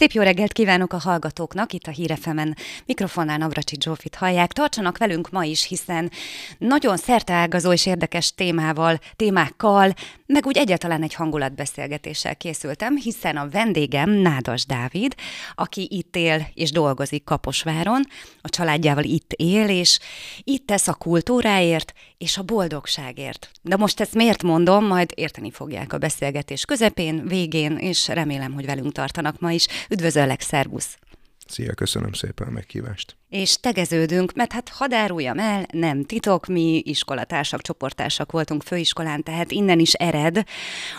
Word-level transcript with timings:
Szép 0.00 0.12
jó 0.12 0.22
reggelt 0.22 0.52
kívánok 0.52 0.92
a 0.92 0.98
hallgatóknak, 0.98 1.72
itt 1.72 1.86
a 1.86 1.90
Hírefemen 1.90 2.56
mikrofonnál 2.86 3.38
Navracsi 3.38 3.76
Zsófit 3.80 4.14
hallják. 4.14 4.52
Tartsanak 4.52 4.98
velünk 4.98 5.30
ma 5.30 5.44
is, 5.44 5.66
hiszen 5.66 6.10
nagyon 6.58 6.96
szerteágazó 6.96 7.72
és 7.72 7.86
érdekes 7.86 8.34
témával, 8.34 8.98
témákkal, 9.16 9.94
meg 10.26 10.46
úgy 10.46 10.56
egyáltalán 10.56 11.02
egy 11.02 11.14
hangulatbeszélgetéssel 11.14 12.36
készültem, 12.36 12.96
hiszen 12.96 13.36
a 13.36 13.48
vendégem 13.48 14.10
Nádas 14.10 14.66
Dávid, 14.66 15.14
aki 15.54 15.88
itt 15.90 16.16
él 16.16 16.46
és 16.54 16.70
dolgozik 16.70 17.24
Kaposváron, 17.24 18.02
a 18.40 18.48
családjával 18.48 19.04
itt 19.04 19.32
él, 19.32 19.68
és 19.68 19.98
itt 20.44 20.66
tesz 20.66 20.88
a 20.88 20.94
kultúráért 20.94 21.92
és 22.20 22.36
a 22.38 22.42
boldogságért. 22.42 23.50
De 23.62 23.76
most 23.76 24.00
ezt 24.00 24.14
miért 24.14 24.42
mondom, 24.42 24.86
majd 24.86 25.12
érteni 25.14 25.50
fogják 25.50 25.92
a 25.92 25.98
beszélgetés 25.98 26.64
közepén, 26.64 27.26
végén, 27.26 27.76
és 27.76 28.08
remélem, 28.08 28.52
hogy 28.52 28.66
velünk 28.66 28.92
tartanak 28.92 29.40
ma 29.40 29.52
is. 29.52 29.66
Üdvözöllek, 29.90 30.40
szervusz! 30.40 30.98
Szia, 31.46 31.74
köszönöm 31.74 32.12
szépen 32.12 32.46
a 32.46 32.50
meghívást. 32.50 33.16
És 33.28 33.56
tegeződünk, 33.60 34.32
mert 34.32 34.52
hát 34.52 34.68
hadd 34.68 34.92
áruljam 34.92 35.38
el, 35.38 35.66
nem 35.72 36.04
titok, 36.04 36.46
mi 36.46 36.82
iskolatársak, 36.84 37.62
csoporttársak 37.62 38.32
voltunk 38.32 38.62
főiskolán, 38.62 39.22
tehát 39.22 39.50
innen 39.50 39.78
is 39.78 39.92
ered 39.92 40.42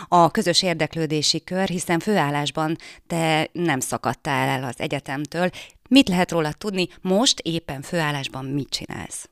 a 0.08 0.32
közös 0.32 0.64
érdeklődési 0.64 1.44
kör, 1.44 1.68
hiszen 1.68 2.00
főállásban 2.00 2.76
te 3.08 3.50
nem 3.52 3.80
szakadtál 3.80 4.48
el 4.48 4.64
az 4.64 4.80
egyetemtől. 4.80 5.50
Mit 5.90 6.10
lehet 6.10 6.32
róla 6.32 6.52
tudni? 6.52 6.88
Most 7.02 7.40
éppen 7.40 7.82
főállásban 7.82 8.46
mit 8.46 8.70
csinálsz? 8.70 9.30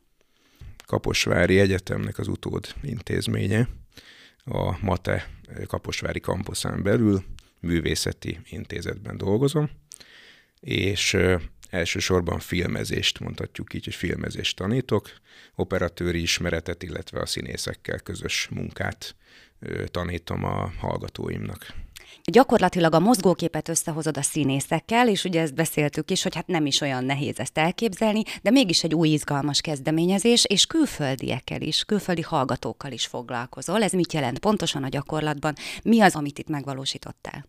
Kaposvári 0.90 1.60
Egyetemnek 1.60 2.18
az 2.18 2.28
utód 2.28 2.76
intézménye, 2.82 3.68
a 4.46 4.86
MATE 4.86 5.30
Kaposvári 5.68 6.20
kampuszán 6.20 6.84
belül 6.84 7.24
művészeti 7.60 8.40
intézetben 8.50 9.18
dolgozom, 9.18 9.70
és 10.60 11.18
elsősorban 11.70 12.40
filmezést, 12.40 13.20
mondhatjuk 13.20 13.74
így, 13.74 13.84
hogy 13.84 13.96
filmezést 13.96 14.56
tanítok, 14.56 15.12
operatőri 15.56 16.22
ismeretet, 16.22 16.84
illetve 16.84 17.20
a 17.20 17.26
színészekkel 17.26 18.00
közös 18.00 18.48
munkát 18.52 19.16
tanítom 19.86 20.44
a 20.44 20.72
hallgatóimnak. 20.78 21.74
Gyakorlatilag 22.24 22.94
a 22.94 23.00
mozgóképet 23.00 23.70
összehozod 23.70 24.18
a 24.18 24.22
színészekkel, 24.22 25.10
és 25.10 25.24
ugye 25.24 25.42
ezt 25.42 25.56
beszéltük 25.56 26.12
is, 26.12 26.24
hogy 26.24 26.36
hát 26.36 26.48
nem 26.48 26.66
is 26.66 26.82
olyan 26.82 27.06
nehéz 27.06 27.40
ezt 27.40 27.58
elképzelni, 27.58 28.24
de 28.42 28.50
mégis 28.50 28.84
egy 28.84 28.94
új 28.94 29.08
izgalmas 29.08 29.62
kezdeményezés, 29.62 30.46
és 30.46 30.66
külföldiekkel 30.66 31.62
is, 31.62 31.84
külföldi 31.84 32.22
hallgatókkal 32.22 32.92
is 32.92 33.06
foglalkozol. 33.06 33.84
Ez 33.84 33.92
mit 33.92 34.14
jelent 34.14 34.40
pontosan 34.40 34.84
a 34.84 34.90
gyakorlatban? 34.90 35.56
Mi 35.84 36.02
az, 36.02 36.16
amit 36.16 36.40
itt 36.40 36.50
megvalósítottál? 36.50 37.46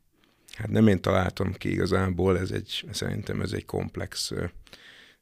Hát 0.55 0.71
nem 0.71 0.89
én 0.89 1.01
találtam 1.01 1.53
ki 1.53 1.71
igazából, 1.71 2.39
ez 2.39 2.51
egy, 2.51 2.85
szerintem 2.91 3.41
ez 3.41 3.53
egy 3.53 3.65
komplex 3.65 4.33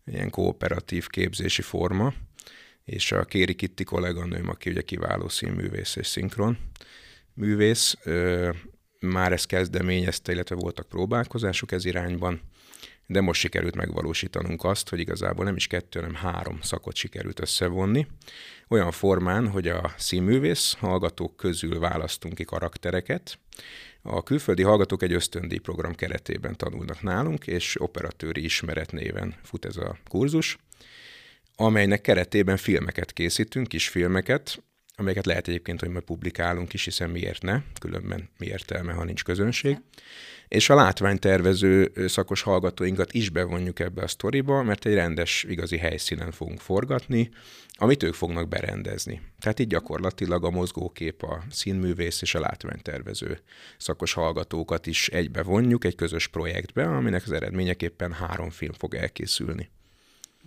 ilyen 0.07 0.31
kooperatív 0.31 1.07
képzési 1.07 1.63
forma, 1.63 2.13
és 2.85 3.13
a 3.13 3.25
Kéri 3.25 3.55
Kitti 3.55 3.85
kolléganőm, 3.85 4.49
aki 4.49 4.71
ugye 4.71 4.83
kiváló 4.83 5.29
színművész 5.29 5.97
és 5.97 6.07
szinkron 6.07 6.59
művész, 7.35 7.97
már 9.01 9.33
ezt 9.33 9.47
kezdeményezte, 9.47 10.33
illetve 10.33 10.55
voltak 10.55 10.89
próbálkozások 10.89 11.73
ez 11.73 11.85
irányban, 11.85 12.41
de 13.07 13.21
most 13.21 13.41
sikerült 13.41 13.75
megvalósítanunk 13.75 14.65
azt, 14.65 14.89
hogy 14.89 14.99
igazából 14.99 15.45
nem 15.45 15.57
is 15.57 15.67
kettő, 15.67 16.01
hanem 16.01 16.15
három 16.15 16.59
szakot 16.63 16.95
sikerült 16.95 17.41
összevonni. 17.41 18.07
Olyan 18.69 18.91
formán, 18.91 19.49
hogy 19.49 19.69
a 19.69 19.95
színművész 19.97 20.75
hallgatók 20.79 21.37
közül 21.37 21.79
választunk 21.79 22.35
ki 22.35 22.45
karaktereket, 22.45 23.39
a 24.03 24.23
külföldi 24.23 24.63
hallgatók 24.63 25.03
egy 25.03 25.13
ösztöndíj 25.13 25.59
program 25.59 25.95
keretében 25.95 26.57
tanulnak 26.57 27.03
nálunk, 27.03 27.47
és 27.47 27.81
operatőri 27.81 28.45
ismeret 28.45 28.93
néven 28.93 29.35
fut 29.43 29.65
ez 29.65 29.77
a 29.77 29.99
kurzus, 30.09 30.59
amelynek 31.55 32.01
keretében 32.01 32.57
filmeket 32.57 33.13
készítünk, 33.13 33.69
kis 33.69 33.89
filmeket, 33.89 34.63
amelyeket 34.99 35.27
lehet 35.27 35.49
egyébként, 35.49 35.81
hogy 35.81 35.89
majd 35.89 36.05
publikálunk 36.05 36.73
is, 36.73 36.85
hiszen 36.85 37.11
miért 37.11 37.43
ne, 37.43 37.61
különben 37.81 38.29
mi 38.39 38.47
értelme, 38.47 38.93
ha 38.93 39.05
nincs 39.05 39.25
közönség. 39.25 39.79
És 40.49 40.71
a 40.71 40.75
látványtervező 40.75 41.93
szakos 42.07 42.43
hallgatóinkat 42.43 43.13
is 43.13 43.31
bevonjuk 43.31 43.81
ebbe 43.81 44.03
a 44.03 44.09
sztoriba, 44.09 44.63
mert 44.63 44.87
egy 44.87 44.95
rendes, 44.95 45.45
igazi 45.49 45.77
helyszínen 45.77 46.31
fogunk 46.31 46.61
forgatni, 46.61 47.31
amit 47.73 48.03
ők 48.03 48.15
fognak 48.15 48.49
berendezni. 48.49 49.21
Tehát 49.41 49.61
így 49.61 49.67
gyakorlatilag 49.67 50.45
a 50.45 50.51
mozgókép, 50.51 51.23
a 51.23 51.43
színművész 51.51 52.23
és 52.23 52.35
a 52.35 52.41
látványtervező 52.41 53.41
szakos 53.77 54.13
hallgatókat 54.13 54.87
is 54.87 55.09
egybe 55.09 55.43
vonjuk 55.43 55.85
egy 55.85 55.95
közös 55.95 56.27
projektbe, 56.27 56.85
aminek 56.85 57.23
az 57.25 57.33
eredményeképpen 57.33 58.13
három 58.13 58.51
film 58.51 58.73
fog 58.73 58.95
elkészülni. 58.95 59.71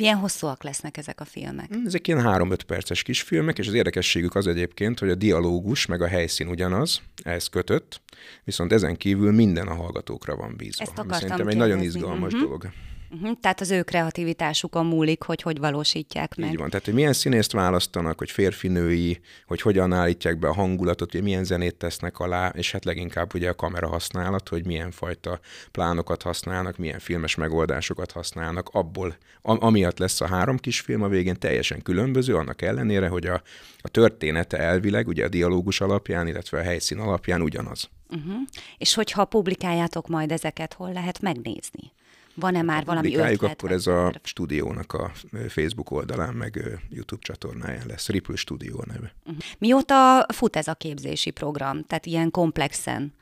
Milyen 0.02 0.18
hosszúak 0.18 0.64
lesznek 0.64 0.98
ezek 0.98 1.22
a 1.22 1.26
filmek? 1.26 1.68
Hmm, 1.74 1.86
ezek 1.86 2.08
ilyen 2.08 2.22
három-öt 2.22 2.64
perces 2.64 3.04
kisfilmek, 3.04 3.58
és 3.58 3.68
az 3.68 3.74
érdekességük 3.74 4.36
az 4.36 4.48
egyébként, 4.48 5.00
hogy 5.00 5.10
a 5.10 5.16
dialógus 5.16 5.86
meg 5.86 6.02
a 6.02 6.08
helyszín 6.08 6.48
ugyanaz, 6.48 7.02
ez 7.24 7.48
kötött, 7.48 8.02
viszont 8.44 8.72
ezen 8.72 8.96
kívül 8.96 9.32
minden 9.32 9.68
a 9.68 9.76
hallgatókra 9.76 10.36
van 10.36 10.54
bízva. 10.58 10.84
Ezt 10.84 10.92
akartam 10.92 11.14
Szerintem 11.14 11.38
kérdezni. 11.38 11.62
egy 11.62 11.68
nagyon 11.70 11.84
izgalmas 11.86 12.34
uh-huh. 12.34 12.42
dolog. 12.42 12.70
Uh-huh. 13.14 13.32
Tehát 13.42 13.62
az 13.62 13.72
ő 13.72 13.84
kreativitásukon 13.84 14.86
múlik, 14.86 15.24
hogy 15.24 15.42
hogy 15.42 15.60
valósítják 15.60 16.36
meg. 16.36 16.50
Így 16.52 16.58
van, 16.58 16.70
tehát 16.70 16.86
hogy 16.86 16.94
milyen 16.94 17.14
színészt 17.14 17.52
választanak, 17.52 18.18
hogy 18.18 18.32
férfinői, 18.32 19.20
hogy 19.46 19.62
hogyan 19.62 19.94
állítják 19.94 20.40
be 20.40 20.48
a 20.48 20.54
hangulatot, 20.54 21.12
hogy 21.12 21.24
milyen 21.24 21.44
zenét 21.44 21.76
tesznek 21.76 22.20
alá, 22.20 22.48
és 22.48 22.72
hát 22.72 22.86
leginkább 22.86 23.34
ugye 23.34 23.50
a 23.50 23.56
kamera 23.56 23.88
használat, 23.88 24.50
hogy 24.50 24.66
milyen 24.66 24.92
fajta 24.92 25.40
plánokat 25.72 26.22
használnak, 26.22 26.78
milyen 26.78 27.00
filmes 27.00 27.36
megoldásokat 27.36 28.12
használnak, 28.12 28.70
abból, 28.72 29.18
am- 29.42 29.64
amiatt 29.64 29.98
lesz 29.98 30.22
a 30.22 30.28
három 30.28 30.58
kis 30.58 30.80
film 30.80 31.02
a 31.02 31.08
végén 31.08 31.40
teljesen 31.40 31.82
különböző, 31.82 32.36
annak 32.36 32.62
ellenére, 32.62 33.08
hogy 33.08 33.26
a, 33.26 33.42
a 33.82 33.90
története 33.90 34.58
elvileg, 34.58 35.08
ugye 35.08 35.26
a 35.26 35.30
dialógus 35.30 35.82
alapján, 35.82 36.28
illetve 36.28 36.60
a 36.60 36.64
helyszín 36.64 37.00
alapján 37.00 37.42
ugyanaz. 37.42 37.90
Uh-huh. 38.10 38.34
És 38.78 38.94
hogyha 38.94 39.26
publikáljátok 39.26 40.08
majd 40.08 40.32
ezeket, 40.32 40.74
hol 40.74 40.92
lehet 40.92 41.22
megnézni? 41.22 41.92
Van-e 42.36 42.62
már 42.62 42.86
valami 42.86 43.16
ötlet? 43.16 43.44
akkor 43.44 43.72
ez 43.72 43.88
a 43.88 44.14
stúdiónak 44.24 44.94
a 44.94 45.12
Facebook 45.48 45.92
oldalán, 45.92 46.34
meg 46.34 46.80
YouTube 46.90 47.22
csatornáján 47.22 47.88
lesz. 47.88 48.10
Ripple 48.10 48.36
Studio 48.36 48.80
neve. 48.86 49.14
Uh-huh. 49.26 49.44
Mióta 49.58 50.26
fut 50.34 50.56
ez 50.56 50.68
a 50.68 50.74
képzési 50.74 51.30
program? 51.30 51.84
Tehát 51.84 52.06
ilyen 52.06 52.32
komplexen? 52.32 53.14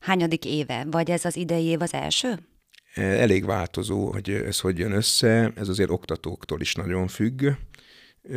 Hányadik 0.00 0.44
éve? 0.44 0.86
Vagy 0.90 1.10
ez 1.10 1.24
az 1.24 1.36
idei 1.36 1.64
év 1.64 1.80
az 1.80 1.94
első? 1.94 2.38
Elég 2.94 3.44
változó, 3.44 4.12
hogy 4.12 4.30
ez 4.30 4.60
hogy 4.60 4.78
jön 4.78 4.92
össze. 4.92 5.52
Ez 5.56 5.68
azért 5.68 5.90
oktatóktól 5.90 6.60
is 6.60 6.74
nagyon 6.74 7.08
függ 7.08 7.44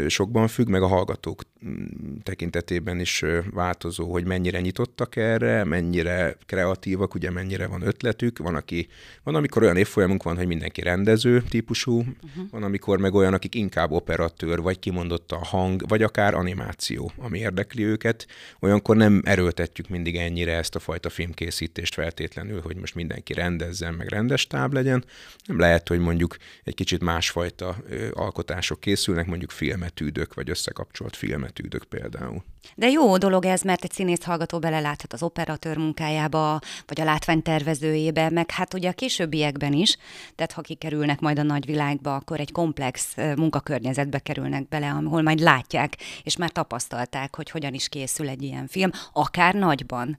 sokban 0.08 0.48
függ, 0.48 0.68
meg 0.68 0.82
a 0.82 0.88
hallgatók 0.88 1.42
mm, 1.66 2.16
tekintetében 2.24 3.00
is 3.00 3.24
változó, 3.52 4.12
hogy 4.12 4.26
mennyire 4.26 4.62
nyitottak 4.62 5.16
erre, 5.16 5.64
mennyire 5.64 6.38
kreatívak, 6.46 7.14
ugye 7.14 7.32
mennyire 7.32 7.68
van 7.68 7.82
ötletük. 7.82 8.38
Van, 8.38 8.56
aki, 8.56 8.88
van 9.24 9.36
amikor 9.36 9.64
olyan 9.64 9.78
évfolyamunk 9.78 10.24
van, 10.24 10.38
hogy 10.38 10.48
mindenki 10.48 10.82
rendező 10.82 11.44
típusú, 11.50 11.98
uh-huh. 11.98 12.50
van, 12.52 12.64
amikor 12.64 13.00
meg 13.00 13.14
olyan, 13.14 13.34
akik 13.34 13.56
inkább 13.56 13.92
operatőr, 13.92 14.62
vagy 14.62 14.80
kimondott 14.80 15.32
a 15.32 15.46
hang, 15.46 15.88
vagy 15.88 16.04
akár 16.04 16.34
animáció, 16.34 17.12
ami 17.18 17.40
érdekli 17.40 17.84
őket. 17.84 18.28
Olyankor 18.60 18.96
nem 18.96 19.22
erőltetjük 19.26 19.90
mindig 19.90 20.16
ennyire 20.16 20.58
ezt 20.58 20.76
a 20.76 20.80
fajta 20.80 21.10
filmkészítést 21.10 21.94
feltétlenül, 21.94 22.62
hogy 22.62 22.76
most 22.76 22.96
mindenki 22.96 23.34
rendezzen, 23.34 23.94
meg 23.94 24.08
rendes 24.08 24.48
táb 24.48 24.74
legyen. 24.74 25.06
Nem 25.46 25.60
lehet, 25.60 25.88
hogy 25.88 26.00
mondjuk 26.00 26.36
egy 26.64 26.76
kicsit 26.76 27.02
másfajta 27.02 27.78
alkotások 28.14 28.80
készülnek, 28.80 29.26
mondjuk 29.26 29.52
film 29.52 29.75
filmetűdök, 29.76 30.34
vagy 30.34 30.50
összekapcsolt 30.50 31.16
filmetűdök 31.16 31.84
például. 31.84 32.44
De 32.76 32.90
jó 32.90 33.18
dolog 33.18 33.46
ez, 33.46 33.62
mert 33.62 33.84
egy 33.84 33.92
színész 33.92 34.24
hallgató 34.24 34.60
beleláthat 34.60 35.14
az 35.14 35.24
operatőr 35.24 35.78
munkájába, 35.78 36.60
vagy 36.88 37.02
a 37.02 37.04
látványtervezőjébe, 37.04 38.30
meg 38.30 38.52
hát 38.52 38.74
ugye 38.74 38.90
a 38.90 38.94
későbbiekben 38.94 39.74
is, 39.74 39.98
tehát 40.36 40.52
ha 40.52 40.62
kikerülnek 40.62 41.20
majd 41.20 41.40
a 41.40 41.44
nagyvilágba, 41.44 42.16
akkor 42.16 42.40
egy 42.40 42.52
komplex 42.52 43.16
munkakörnyezetbe 43.36 44.20
kerülnek 44.20 44.68
bele, 44.68 44.90
ahol 44.90 45.22
majd 45.22 45.40
látják, 45.40 45.98
és 46.24 46.38
már 46.38 46.50
tapasztalták, 46.50 47.36
hogy 47.36 47.50
hogyan 47.50 47.74
is 47.74 47.90
készül 47.90 48.30
egy 48.30 48.44
ilyen 48.44 48.68
film, 48.68 48.90
akár 49.14 49.54
nagyban. 49.54 50.18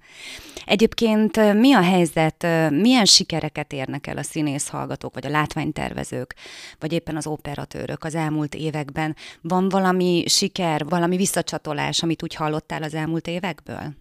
Egyébként 0.65 1.55
mi 1.55 1.73
a 1.73 1.83
helyzet, 1.83 2.47
milyen 2.71 3.05
sikereket 3.05 3.73
érnek 3.73 4.07
el 4.07 4.17
a 4.17 4.23
színész 4.23 4.69
hallgatók, 4.69 5.15
vagy 5.15 5.27
a 5.27 5.31
látványtervezők, 5.31 6.35
vagy 6.79 6.93
éppen 6.93 7.17
az 7.17 7.27
operatőrök 7.27 8.05
az 8.05 8.15
elmúlt 8.15 8.55
években? 8.55 9.17
Van 9.41 9.69
valami 9.69 10.25
siker, 10.27 10.85
valami 10.85 11.17
visszacsatolás, 11.17 12.03
amit 12.03 12.23
úgy 12.23 12.35
hallottál 12.37 12.83
az 12.83 12.95
elmúlt 12.95 13.27
évekből? 13.27 13.95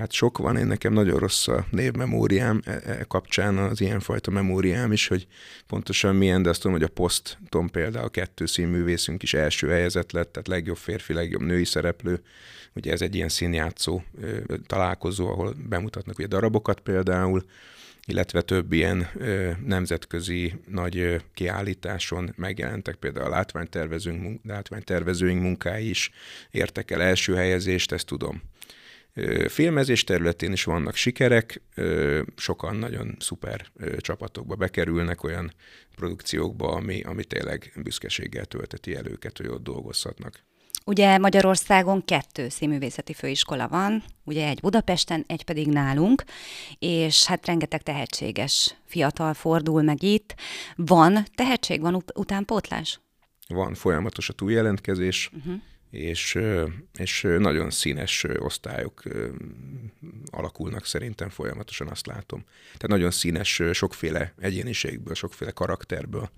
Hát 0.00 0.12
sok 0.12 0.38
van, 0.38 0.56
én 0.56 0.66
nekem 0.66 0.92
nagyon 0.92 1.18
rossz 1.18 1.48
a 1.48 1.66
névmemóriám 1.70 2.60
e, 2.64 2.80
e 2.84 3.04
kapcsán 3.04 3.58
az 3.58 3.80
ilyenfajta 3.80 4.30
memóriám 4.30 4.92
is, 4.92 5.08
hogy 5.08 5.26
pontosan 5.66 6.14
milyen, 6.14 6.42
de 6.42 6.48
azt 6.48 6.60
tudom, 6.60 6.76
hogy 6.76 6.86
a 6.86 6.92
Poston 6.92 7.70
például 7.70 8.10
kettő 8.10 8.46
színművészünk 8.46 9.22
is 9.22 9.34
első 9.34 9.68
helyezett 9.68 10.12
lett, 10.12 10.32
tehát 10.32 10.48
legjobb 10.48 10.76
férfi, 10.76 11.12
legjobb 11.12 11.42
női 11.42 11.64
szereplő. 11.64 12.22
Ugye 12.74 12.92
ez 12.92 13.02
egy 13.02 13.14
ilyen 13.14 13.28
színjátszó 13.28 14.02
találkozó, 14.66 15.28
ahol 15.28 15.54
bemutatnak 15.68 16.18
ugye 16.18 16.26
darabokat 16.26 16.80
például, 16.80 17.44
illetve 18.10 18.42
több 18.42 18.72
ilyen 18.72 19.08
ö, 19.14 19.50
nemzetközi 19.64 20.54
nagy 20.68 20.98
ö, 20.98 21.16
kiállításon 21.34 22.32
megjelentek, 22.36 22.94
például 22.94 23.26
a 23.26 23.28
látványtervezőink, 23.28 24.40
látványtervezőink 24.44 25.42
munkái 25.42 25.88
is 25.88 26.10
értek 26.50 26.90
el 26.90 27.02
első 27.02 27.34
helyezést, 27.34 27.92
ezt 27.92 28.06
tudom. 28.06 28.42
Filmezés 29.48 30.04
területén 30.04 30.52
is 30.52 30.64
vannak 30.64 30.94
sikerek, 30.94 31.62
sokan 32.36 32.76
nagyon 32.76 33.16
szuper 33.18 33.66
csapatokba 33.96 34.54
bekerülnek, 34.54 35.22
olyan 35.22 35.52
produkciókba, 35.96 36.72
ami, 36.72 37.00
ami 37.00 37.24
tényleg 37.24 37.72
büszkeséggel 37.82 38.44
tölteti 38.44 38.94
el 38.94 39.06
őket, 39.06 39.36
hogy 39.36 39.46
ott 39.46 39.62
dolgozhatnak. 39.62 40.44
Ugye 40.86 41.18
Magyarországon 41.18 42.04
kettő 42.04 42.48
színművészeti 42.48 43.14
főiskola 43.14 43.68
van, 43.68 44.02
ugye 44.24 44.48
egy 44.48 44.60
Budapesten, 44.60 45.24
egy 45.26 45.44
pedig 45.44 45.66
nálunk, 45.68 46.24
és 46.78 47.26
hát 47.26 47.46
rengeteg 47.46 47.82
tehetséges 47.82 48.76
fiatal 48.84 49.34
fordul 49.34 49.82
meg 49.82 50.02
itt. 50.02 50.34
Van 50.76 51.24
tehetség, 51.34 51.80
van 51.80 51.94
ut- 51.94 52.18
utánpótlás? 52.18 53.00
Van 53.48 53.74
folyamatos 53.74 54.28
a 54.28 54.32
túljelentkezés, 54.32 55.30
uh-huh. 55.36 55.54
és, 55.90 56.38
és 56.98 57.26
nagyon 57.38 57.70
színes 57.70 58.26
osztályok 58.38 59.02
alakulnak 60.30 60.86
szerintem 60.86 61.28
folyamatosan, 61.28 61.88
azt 61.88 62.06
látom. 62.06 62.44
Tehát 62.64 62.88
nagyon 62.88 63.10
színes, 63.10 63.62
sokféle 63.72 64.34
egyéniségből, 64.38 65.14
sokféle 65.14 65.50
karakterből 65.50 66.30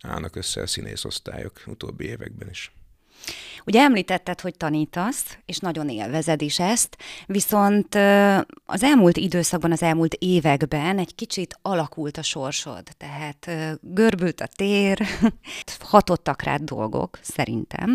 állnak 0.00 0.36
össze 0.36 0.60
a 0.60 0.66
színészosztályok 0.66 1.62
utóbbi 1.66 2.04
években 2.04 2.48
is. 2.48 2.72
Ugye 3.68 3.80
említetted, 3.80 4.40
hogy 4.40 4.56
tanítasz, 4.56 5.38
és 5.46 5.58
nagyon 5.58 5.88
élvezed 5.88 6.42
is 6.42 6.58
ezt, 6.58 6.96
viszont 7.26 7.94
az 8.66 8.82
elmúlt 8.82 9.16
időszakban, 9.16 9.72
az 9.72 9.82
elmúlt 9.82 10.14
években 10.14 10.98
egy 10.98 11.14
kicsit 11.14 11.58
alakult 11.62 12.16
a 12.16 12.22
sorsod, 12.22 12.82
tehát 12.96 13.50
görbült 13.80 14.40
a 14.40 14.48
tér, 14.56 14.98
hatottak 15.80 16.42
rád 16.42 16.62
dolgok, 16.62 17.18
szerintem, 17.22 17.94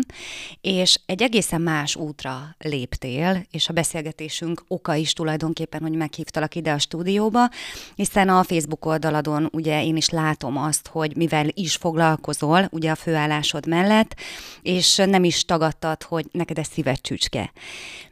és 0.60 1.00
egy 1.06 1.22
egészen 1.22 1.60
más 1.60 1.96
útra 1.96 2.56
léptél, 2.58 3.46
és 3.50 3.68
a 3.68 3.72
beszélgetésünk 3.72 4.64
oka 4.68 4.94
is 4.94 5.12
tulajdonképpen, 5.12 5.80
hogy 5.80 5.96
meghívtalak 5.96 6.54
ide 6.54 6.72
a 6.72 6.78
stúdióba, 6.78 7.48
hiszen 7.94 8.28
a 8.28 8.42
Facebook 8.42 8.86
oldaladon 8.86 9.48
ugye 9.52 9.84
én 9.84 9.96
is 9.96 10.08
látom 10.08 10.56
azt, 10.56 10.88
hogy 10.88 11.16
mivel 11.16 11.46
is 11.52 11.76
foglalkozol, 11.76 12.68
ugye 12.70 12.90
a 12.90 12.94
főállásod 12.94 13.66
mellett, 13.66 14.14
és 14.62 15.02
nem 15.14 15.24
is 15.24 15.44
tagadtad, 15.44 16.02
hogy 16.02 16.26
neked 16.32 16.58
ez 16.58 16.68
szíved 16.68 17.00
csücske. 17.00 17.52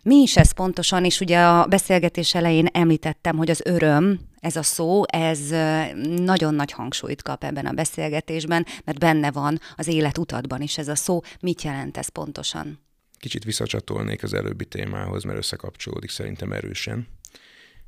Mi 0.03 0.17
is 0.17 0.37
ez 0.37 0.53
pontosan, 0.53 1.05
és 1.05 1.21
ugye 1.21 1.39
a 1.39 1.67
beszélgetés 1.67 2.35
elején 2.35 2.67
említettem, 2.67 3.37
hogy 3.37 3.51
az 3.51 3.61
öröm, 3.65 4.21
ez 4.41 4.57
a 4.57 4.63
szó, 4.63 5.03
ez 5.07 5.49
nagyon 6.17 6.55
nagy 6.55 6.73
hangsúlyt 6.73 7.23
kap 7.23 7.45
ebben 7.45 7.67
a 7.67 7.73
beszélgetésben, 7.73 8.67
mert 8.85 8.99
benne 8.99 9.31
van 9.31 9.61
az 9.77 9.87
életutadban 9.87 10.61
is 10.61 10.79
ez 10.79 10.89
a 10.89 10.95
szó. 10.95 11.21
Mit 11.41 11.63
jelent 11.63 11.97
ez 11.97 12.09
pontosan? 12.09 12.81
Kicsit 13.19 13.45
visszacsatolnék 13.45 14.23
az 14.23 14.35
előbbi 14.35 14.65
témához, 14.65 15.25
mert 15.25 15.39
összekapcsolódik 15.39 16.11
szerintem 16.11 16.53
erősen. 16.53 17.09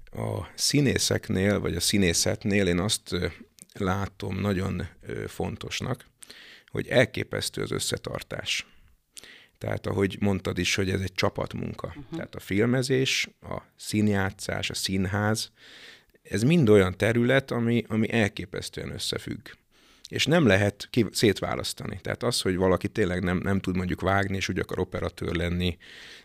A 0.05 0.47
színészeknél, 0.55 1.61
vagy 1.61 1.77
a 1.77 1.81
színészetnél 1.81 2.67
én 2.67 2.79
azt 2.79 3.17
látom 3.73 4.41
nagyon 4.41 4.87
fontosnak, 5.27 6.07
hogy 6.71 6.89
elképesztő 6.89 7.63
az 7.63 7.71
összetartás. 7.71 8.67
Tehát 9.65 9.87
ahogy 9.87 10.17
mondtad 10.21 10.59
is, 10.59 10.75
hogy 10.75 10.91
ez 10.91 11.01
egy 11.01 11.13
csapatmunka. 11.15 11.87
Uh-huh. 11.87 12.05
Tehát 12.11 12.35
a 12.35 12.41
filmezés, 12.41 13.29
a 13.43 13.57
színjátszás, 13.77 14.71
a 14.71 14.75
színház, 14.75 15.51
ez 16.23 16.43
mind 16.43 16.69
olyan 16.69 16.97
terület, 16.97 17.51
ami, 17.51 17.85
ami 17.89 18.13
elképesztően 18.13 18.93
összefügg. 18.93 19.49
És 20.09 20.27
nem 20.27 20.47
lehet 20.47 20.89
ki, 20.91 21.07
szétválasztani. 21.13 21.99
Tehát 22.03 22.23
az, 22.23 22.41
hogy 22.41 22.57
valaki 22.57 22.89
tényleg 22.89 23.23
nem, 23.23 23.39
nem 23.39 23.61
tud 23.61 23.77
mondjuk 23.77 24.01
vágni, 24.01 24.37
és 24.37 24.49
úgy 24.49 24.59
akar 24.59 24.79
operatőr 24.79 25.35
lenni, 25.35 25.77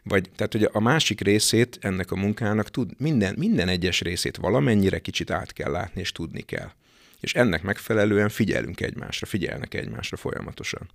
vagy 0.03 0.30
tehát 0.36 0.51
hogy 0.51 0.69
a 0.71 0.80
másik 0.80 1.21
részét 1.21 1.77
ennek 1.81 2.12
a 2.12 2.15
munkának 2.15 2.69
tud, 2.69 2.91
minden, 2.97 3.36
minden 3.38 3.68
egyes 3.68 4.01
részét 4.01 4.38
valamennyire 4.38 5.00
kicsit 5.00 5.31
át 5.31 5.53
kell 5.53 5.71
látni, 5.71 6.01
és 6.01 6.12
tudni 6.12 6.41
kell. 6.41 6.71
És 7.19 7.33
ennek 7.33 7.63
megfelelően 7.63 8.30
figyelünk 8.30 8.81
egymásra, 8.81 9.25
figyelnek 9.25 9.74
egymásra 9.74 10.18
folyamatosan. 10.18 10.89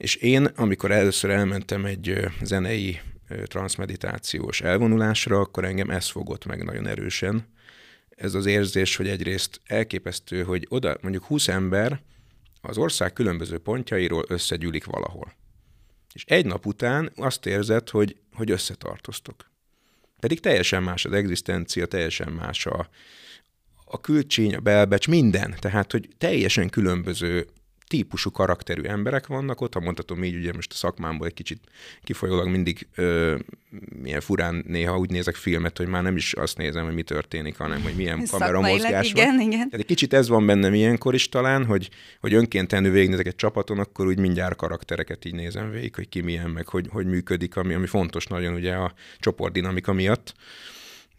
És 0.00 0.14
én, 0.14 0.44
amikor 0.44 0.90
először 0.90 1.30
elmentem 1.30 1.84
egy 1.84 2.28
zenei 2.42 3.00
transmeditációs 3.44 4.60
elvonulásra, 4.60 5.40
akkor 5.40 5.64
engem 5.64 5.90
ez 5.90 6.08
fogott 6.08 6.44
meg 6.44 6.64
nagyon 6.64 6.86
erősen. 6.86 7.46
Ez 8.08 8.34
az 8.34 8.46
érzés, 8.46 8.96
hogy 8.96 9.08
egyrészt 9.08 9.60
elképesztő, 9.64 10.42
hogy 10.42 10.66
oda 10.68 10.96
mondjuk 11.00 11.24
20 11.24 11.48
ember 11.48 12.00
az 12.60 12.78
ország 12.78 13.12
különböző 13.12 13.58
pontjairól 13.58 14.24
összegyűlik 14.28 14.84
valahol. 14.84 15.32
És 16.12 16.24
egy 16.24 16.46
nap 16.46 16.66
után 16.66 17.12
azt 17.16 17.46
érzed, 17.46 17.88
hogy, 17.88 18.16
hogy 18.32 18.50
összetartoztok. 18.50 19.50
Pedig 20.20 20.40
teljesen 20.40 20.82
más 20.82 21.04
az 21.04 21.12
egzisztencia, 21.12 21.86
teljesen 21.86 22.32
más 22.32 22.66
a, 22.66 22.88
a 23.84 24.00
külcsény, 24.00 24.54
a 24.54 24.60
belbecs, 24.60 25.08
minden. 25.08 25.54
Tehát, 25.58 25.92
hogy 25.92 26.08
teljesen 26.18 26.68
különböző 26.68 27.46
típusú 27.90 28.30
karakterű 28.30 28.82
emberek 28.82 29.26
vannak 29.26 29.60
ott, 29.60 29.74
ha 29.74 29.80
mondhatom 29.80 30.24
így, 30.24 30.34
ugye 30.34 30.52
most 30.52 30.72
a 30.72 30.74
szakmámból 30.74 31.26
egy 31.26 31.34
kicsit 31.34 31.60
kifolyólag 32.04 32.48
mindig 32.48 32.86
ö, 32.94 33.36
milyen 34.02 34.20
furán 34.20 34.64
néha 34.66 34.98
úgy 34.98 35.10
nézek 35.10 35.34
filmet, 35.34 35.76
hogy 35.76 35.86
már 35.86 36.02
nem 36.02 36.16
is 36.16 36.32
azt 36.32 36.56
nézem, 36.56 36.84
hogy 36.84 36.94
mi 36.94 37.02
történik, 37.02 37.56
hanem 37.56 37.82
hogy 37.82 37.94
milyen 37.94 38.26
kameramozgás 38.30 39.12
van. 39.12 39.22
Igen, 39.22 39.40
igen. 39.40 39.50
Tehát 39.50 39.72
egy 39.72 39.86
kicsit 39.86 40.12
ez 40.12 40.28
van 40.28 40.46
bennem 40.46 40.74
ilyenkor 40.74 41.14
is 41.14 41.28
talán, 41.28 41.64
hogy, 41.64 41.90
hogy 42.20 42.34
önkéntenül 42.34 42.92
végignézek 42.92 43.26
egy 43.26 43.36
csapaton, 43.36 43.78
akkor 43.78 44.06
úgy 44.06 44.18
mindjárt 44.18 44.56
karaktereket 44.56 45.24
így 45.24 45.34
nézem 45.34 45.70
végig, 45.70 45.94
hogy 45.94 46.08
ki 46.08 46.20
milyen, 46.20 46.50
meg 46.50 46.68
hogy, 46.68 46.86
hogy 46.90 47.06
működik, 47.06 47.56
ami, 47.56 47.74
ami 47.74 47.86
fontos 47.86 48.26
nagyon 48.26 48.54
ugye 48.54 48.74
a 48.74 48.92
csoportdinamika 49.18 49.92
miatt. 49.92 50.34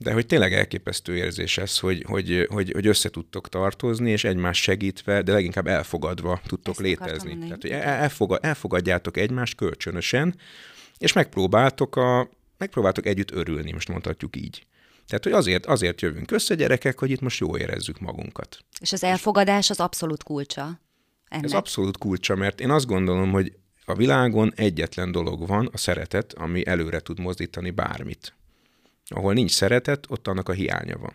De 0.04 0.14
hogy 0.14 0.26
tényleg 0.26 0.54
elképesztő 0.54 1.16
érzés 1.16 1.58
ez, 1.58 1.80
hogy, 1.80 2.04
hogy, 2.08 2.48
hogy, 2.50 2.72
hogy 2.72 2.88
össze 2.88 3.10
tudtok 3.10 3.50
tartozni, 3.50 4.12
és 4.12 4.24
egymás 4.24 4.62
segítve, 4.62 5.22
de 5.22 5.32
leginkább 5.32 5.68
elfogadva 5.68 6.42
tudtok 6.46 6.74
Ezt 6.74 6.84
létezni. 6.84 7.38
Tehát, 7.38 7.62
hogy 7.62 7.72
elfogad, 7.72 8.40
elfogadjátok 8.46 9.18
egymást 9.18 9.56
kölcsönösen, 9.56 10.36
és 10.98 11.14
megpróbáltok, 11.14 11.96
a, 11.96 12.30
megpróbáltok 12.58 13.06
együtt 13.06 13.32
örülni, 13.32 13.72
most 13.72 13.88
mondhatjuk 13.88 14.36
így. 14.36 14.66
Tehát, 15.08 15.24
hogy 15.24 15.34
azért, 15.34 15.66
azért 15.66 16.02
jövünk 16.02 16.32
össze, 16.32 16.56
gyerekek, 16.56 17.00
hogy 17.00 17.12
itt 17.12 17.22
most 17.22 17.40
jól 17.40 17.58
érezzük 17.58 18.00
magunkat. 18.00 18.58
És 18.80 18.92
az 18.92 19.04
elfogadás 19.04 19.70
az 19.70 19.80
abszolút 19.80 20.24
kulcsa. 20.24 20.80
Ennek. 21.28 21.46
Ez 21.46 21.54
abszolút 21.54 21.98
kulcsa, 21.98 22.36
mert 22.36 22.62
én 22.62 22.70
azt 22.70 22.86
gondolom, 22.86 23.32
hogy 23.32 23.54
a 23.86 23.96
világon 23.96 24.54
egyetlen 24.56 25.12
dolog 25.12 25.48
van, 25.48 25.70
a 25.72 25.78
szeretet, 25.78 26.34
ami 26.34 26.68
előre 26.68 27.00
tud 27.00 27.20
mozdítani 27.20 27.70
bármit. 27.70 28.34
Ahol 29.12 29.34
nincs 29.34 29.52
szeretet, 29.52 30.06
ott 30.10 30.28
annak 30.28 30.50
a 30.50 30.54
hiánya 30.54 30.98
van. 30.98 31.14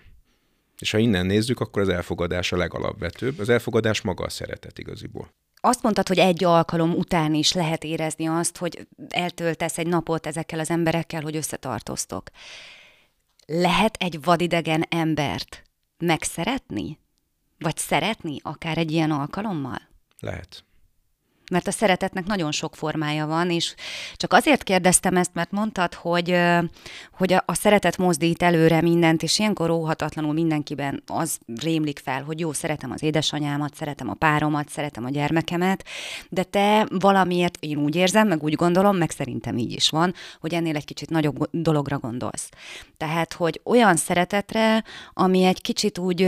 És 0.79 0.91
ha 0.91 0.99
innen 0.99 1.27
nézzük, 1.27 1.61
akkor 1.61 1.83
az 1.83 1.89
elfogadás 1.89 2.53
a 2.53 2.57
legalapvetőbb. 2.57 3.39
Az 3.39 3.49
elfogadás 3.49 4.01
maga 4.01 4.25
a 4.25 4.29
szeretet 4.29 4.79
igaziból. 4.79 5.35
Azt 5.61 5.83
mondtad, 5.83 6.09
hogy 6.09 6.19
egy 6.19 6.45
alkalom 6.45 6.91
után 6.93 7.35
is 7.35 7.53
lehet 7.53 7.85
érezni 7.85 8.27
azt, 8.27 8.57
hogy 8.57 8.87
eltöltesz 9.09 9.79
egy 9.79 9.87
napot 9.87 10.27
ezekkel 10.27 10.59
az 10.59 10.71
emberekkel, 10.71 11.23
hogy 11.23 11.37
összetartoztok. 11.37 12.31
Lehet 13.47 13.97
egy 13.99 14.23
vadidegen 14.23 14.85
embert 14.89 15.63
megszeretni? 15.99 16.99
Vagy 17.59 17.77
szeretni 17.77 18.37
akár 18.43 18.79
egy 18.79 18.91
ilyen 18.91 19.11
alkalommal? 19.11 19.81
Lehet 20.21 20.65
mert 21.51 21.67
a 21.67 21.71
szeretetnek 21.71 22.27
nagyon 22.27 22.53
sok 22.53 22.77
formája 22.77 23.27
van, 23.27 23.51
és 23.51 23.75
csak 24.17 24.33
azért 24.33 24.63
kérdeztem 24.63 25.17
ezt, 25.17 25.31
mert 25.35 25.51
mondtad, 25.51 25.95
hogy, 25.95 26.39
hogy 27.13 27.33
a, 27.33 27.55
szeretet 27.55 27.97
mozdít 27.97 28.43
előre 28.43 28.81
mindent, 28.81 29.23
és 29.23 29.39
ilyenkor 29.39 29.71
óhatatlanul 29.71 30.33
mindenkiben 30.33 31.03
az 31.07 31.39
rémlik 31.61 31.99
fel, 31.99 32.23
hogy 32.23 32.41
jó, 32.41 32.53
szeretem 32.53 32.91
az 32.91 33.03
édesanyámat, 33.03 33.75
szeretem 33.75 34.09
a 34.09 34.15
páromat, 34.15 34.69
szeretem 34.69 35.05
a 35.05 35.11
gyermekemet, 35.11 35.85
de 36.29 36.43
te 36.43 36.87
valamiért, 36.91 37.57
én 37.61 37.77
úgy 37.77 37.97
érzem, 37.97 38.29
meg 38.29 38.43
úgy 38.43 38.55
gondolom, 38.55 38.97
meg 38.97 39.11
szerintem 39.11 39.57
így 39.57 39.73
is 39.73 39.91
van, 39.91 40.15
hogy 40.41 40.55
ennél 40.55 40.77
egy 40.77 40.85
kicsit 40.85 41.11
nagyobb 41.11 41.49
dologra 41.51 41.99
gondolsz. 41.99 42.49
Tehát, 42.97 43.33
hogy 43.33 43.61
olyan 43.65 43.97
szeretetre, 43.97 44.85
ami 45.13 45.45
egy 45.45 45.63
kicsit 45.63 45.99
úgy 45.99 46.21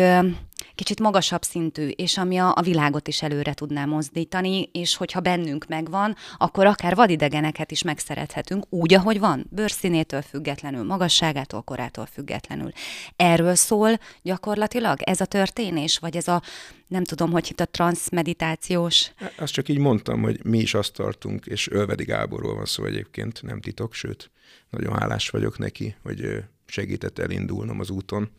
kicsit 0.78 1.00
magasabb 1.00 1.42
szintű, 1.42 1.88
és 1.88 2.18
ami 2.18 2.36
a, 2.36 2.52
a 2.56 2.62
világot 2.62 3.08
is 3.08 3.22
előre 3.22 3.54
tudná 3.54 3.84
mozdítani, 3.84 4.68
és 4.72 4.96
hogyha 4.96 5.20
bennünk 5.20 5.66
megvan, 5.66 6.16
akkor 6.36 6.66
akár 6.66 6.94
vadidegeneket 6.94 7.70
is 7.70 7.82
megszerethetünk, 7.82 8.64
úgy, 8.68 8.94
ahogy 8.94 9.18
van, 9.18 9.46
bőrszínétől 9.50 10.22
függetlenül, 10.22 10.84
magasságától, 10.84 11.62
korától 11.62 12.06
függetlenül. 12.06 12.70
Erről 13.16 13.54
szól 13.54 13.98
gyakorlatilag 14.22 15.02
ez 15.02 15.20
a 15.20 15.24
történés, 15.24 15.98
vagy 15.98 16.16
ez 16.16 16.28
a, 16.28 16.42
nem 16.86 17.04
tudom, 17.04 17.30
hogy 17.30 17.46
itt 17.50 17.60
a 17.60 17.66
transzmeditációs... 17.66 19.10
Azt 19.38 19.52
csak 19.52 19.68
így 19.68 19.78
mondtam, 19.78 20.22
hogy 20.22 20.44
mi 20.44 20.58
is 20.58 20.74
azt 20.74 20.92
tartunk, 20.92 21.46
és 21.46 21.70
Ölvedi 21.70 22.04
Gáborról 22.04 22.54
van 22.54 22.66
szó 22.66 22.84
egyébként, 22.84 23.42
nem 23.42 23.60
titok, 23.60 23.94
sőt, 23.94 24.30
nagyon 24.70 24.98
hálás 24.98 25.28
vagyok 25.28 25.58
neki, 25.58 25.94
hogy 26.02 26.44
segített 26.66 27.18
elindulnom 27.18 27.80
az 27.80 27.90
úton 27.90 28.30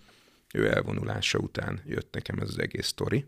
ő 0.53 0.72
elvonulása 0.72 1.38
után 1.38 1.82
jött 1.86 2.13
nekem 2.13 2.39
ez 2.39 2.48
az 2.48 2.60
egész 2.60 2.88
sztori 2.88 3.25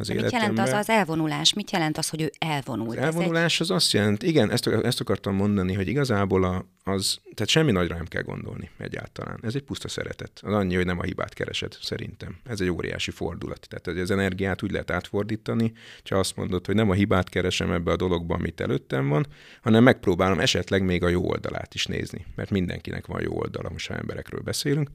az 0.00 0.06
De 0.06 0.14
mit 0.14 0.32
jelent 0.32 0.58
az 0.58 0.70
az 0.70 0.88
elvonulás? 0.88 1.52
Mit 1.52 1.70
jelent 1.70 1.98
az, 1.98 2.08
hogy 2.08 2.22
ő 2.22 2.30
elvonul? 2.38 2.88
Az 2.88 2.96
elvonulás 2.96 3.60
az 3.60 3.70
azt 3.70 3.92
jelent, 3.92 4.22
igen, 4.22 4.50
ezt, 4.50 4.66
ezt 4.66 5.00
akartam 5.00 5.34
mondani, 5.34 5.74
hogy 5.74 5.88
igazából 5.88 6.44
a, 6.44 6.66
az, 6.84 7.18
tehát 7.34 7.48
semmi 7.48 7.72
nagyra 7.72 7.94
nem 7.94 8.06
kell 8.06 8.22
gondolni 8.22 8.70
egyáltalán. 8.78 9.38
Ez 9.42 9.54
egy 9.54 9.62
puszta 9.62 9.88
szeretet. 9.88 10.40
Az 10.42 10.52
annyi, 10.52 10.74
hogy 10.74 10.84
nem 10.84 10.98
a 10.98 11.02
hibát 11.02 11.34
keresed, 11.34 11.76
szerintem. 11.82 12.36
Ez 12.44 12.60
egy 12.60 12.70
óriási 12.70 13.10
fordulat. 13.10 13.66
Tehát 13.68 14.00
az 14.00 14.10
energiát 14.10 14.62
úgy 14.62 14.70
lehet 14.70 14.90
átfordítani, 14.90 15.72
ha 16.08 16.18
azt 16.18 16.36
mondod, 16.36 16.66
hogy 16.66 16.74
nem 16.74 16.90
a 16.90 16.94
hibát 16.94 17.28
keresem 17.28 17.72
ebbe 17.72 17.92
a 17.92 17.96
dologba, 17.96 18.34
amit 18.34 18.60
előttem 18.60 19.08
van, 19.08 19.26
hanem 19.62 19.82
megpróbálom 19.82 20.40
esetleg 20.40 20.84
még 20.84 21.02
a 21.02 21.08
jó 21.08 21.28
oldalát 21.28 21.74
is 21.74 21.86
nézni. 21.86 22.26
Mert 22.34 22.50
mindenkinek 22.50 23.06
van 23.06 23.22
jó 23.22 23.38
oldala, 23.38 23.70
most 23.70 23.88
ha 23.88 23.94
emberekről 23.94 24.40
beszélünk. 24.40 24.90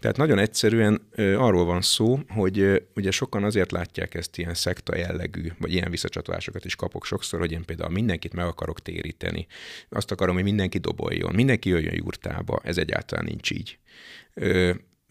Tehát 0.00 0.16
nagyon 0.16 0.38
egyszerűen 0.38 1.08
arról 1.16 1.64
van 1.64 1.82
szó, 1.82 2.18
hogy 2.28 2.82
ugye 2.94 3.10
sokan 3.10 3.44
azért 3.44 3.72
látják 3.72 4.14
ezt 4.14 4.38
ilyen 4.38 4.54
szekta 4.54 4.96
jellegű, 4.96 5.48
vagy 5.58 5.72
ilyen 5.72 5.90
visszacsatolásokat 5.90 6.64
is 6.64 6.74
kapok 6.74 7.04
sokszor, 7.04 7.38
hogy 7.40 7.52
én 7.52 7.64
például 7.64 7.90
mindenkit 7.90 8.34
meg 8.34 8.46
akarok 8.46 8.80
téríteni. 8.80 9.46
Azt 9.88 10.10
akarom, 10.10 10.34
hogy 10.34 10.44
mindenki 10.44 10.78
doboljon, 10.78 11.34
mindenki 11.34 11.68
jöjjön 11.68 11.94
jurtába. 11.94 12.60
Ez 12.64 12.78
egyáltalán 12.78 13.24
nincs 13.24 13.50
így. 13.50 13.78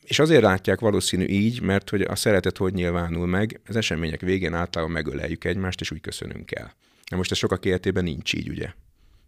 És 0.03 0.19
azért 0.19 0.41
látják 0.41 0.79
valószínű 0.79 1.25
így, 1.25 1.61
mert 1.61 1.89
hogy 1.89 2.01
a 2.01 2.15
szeretet 2.15 2.57
hogy 2.57 2.73
nyilvánul 2.73 3.27
meg, 3.27 3.61
az 3.67 3.75
események 3.75 4.21
végén 4.21 4.53
általában 4.53 4.93
megöleljük 4.93 5.43
egymást, 5.43 5.81
és 5.81 5.91
úgy 5.91 6.01
köszönünk 6.01 6.51
el. 6.51 6.75
Na 7.09 7.17
most 7.17 7.31
ez 7.31 7.37
sokak 7.37 7.65
életében 7.65 8.03
nincs 8.03 8.33
így, 8.33 8.49
ugye? 8.49 8.73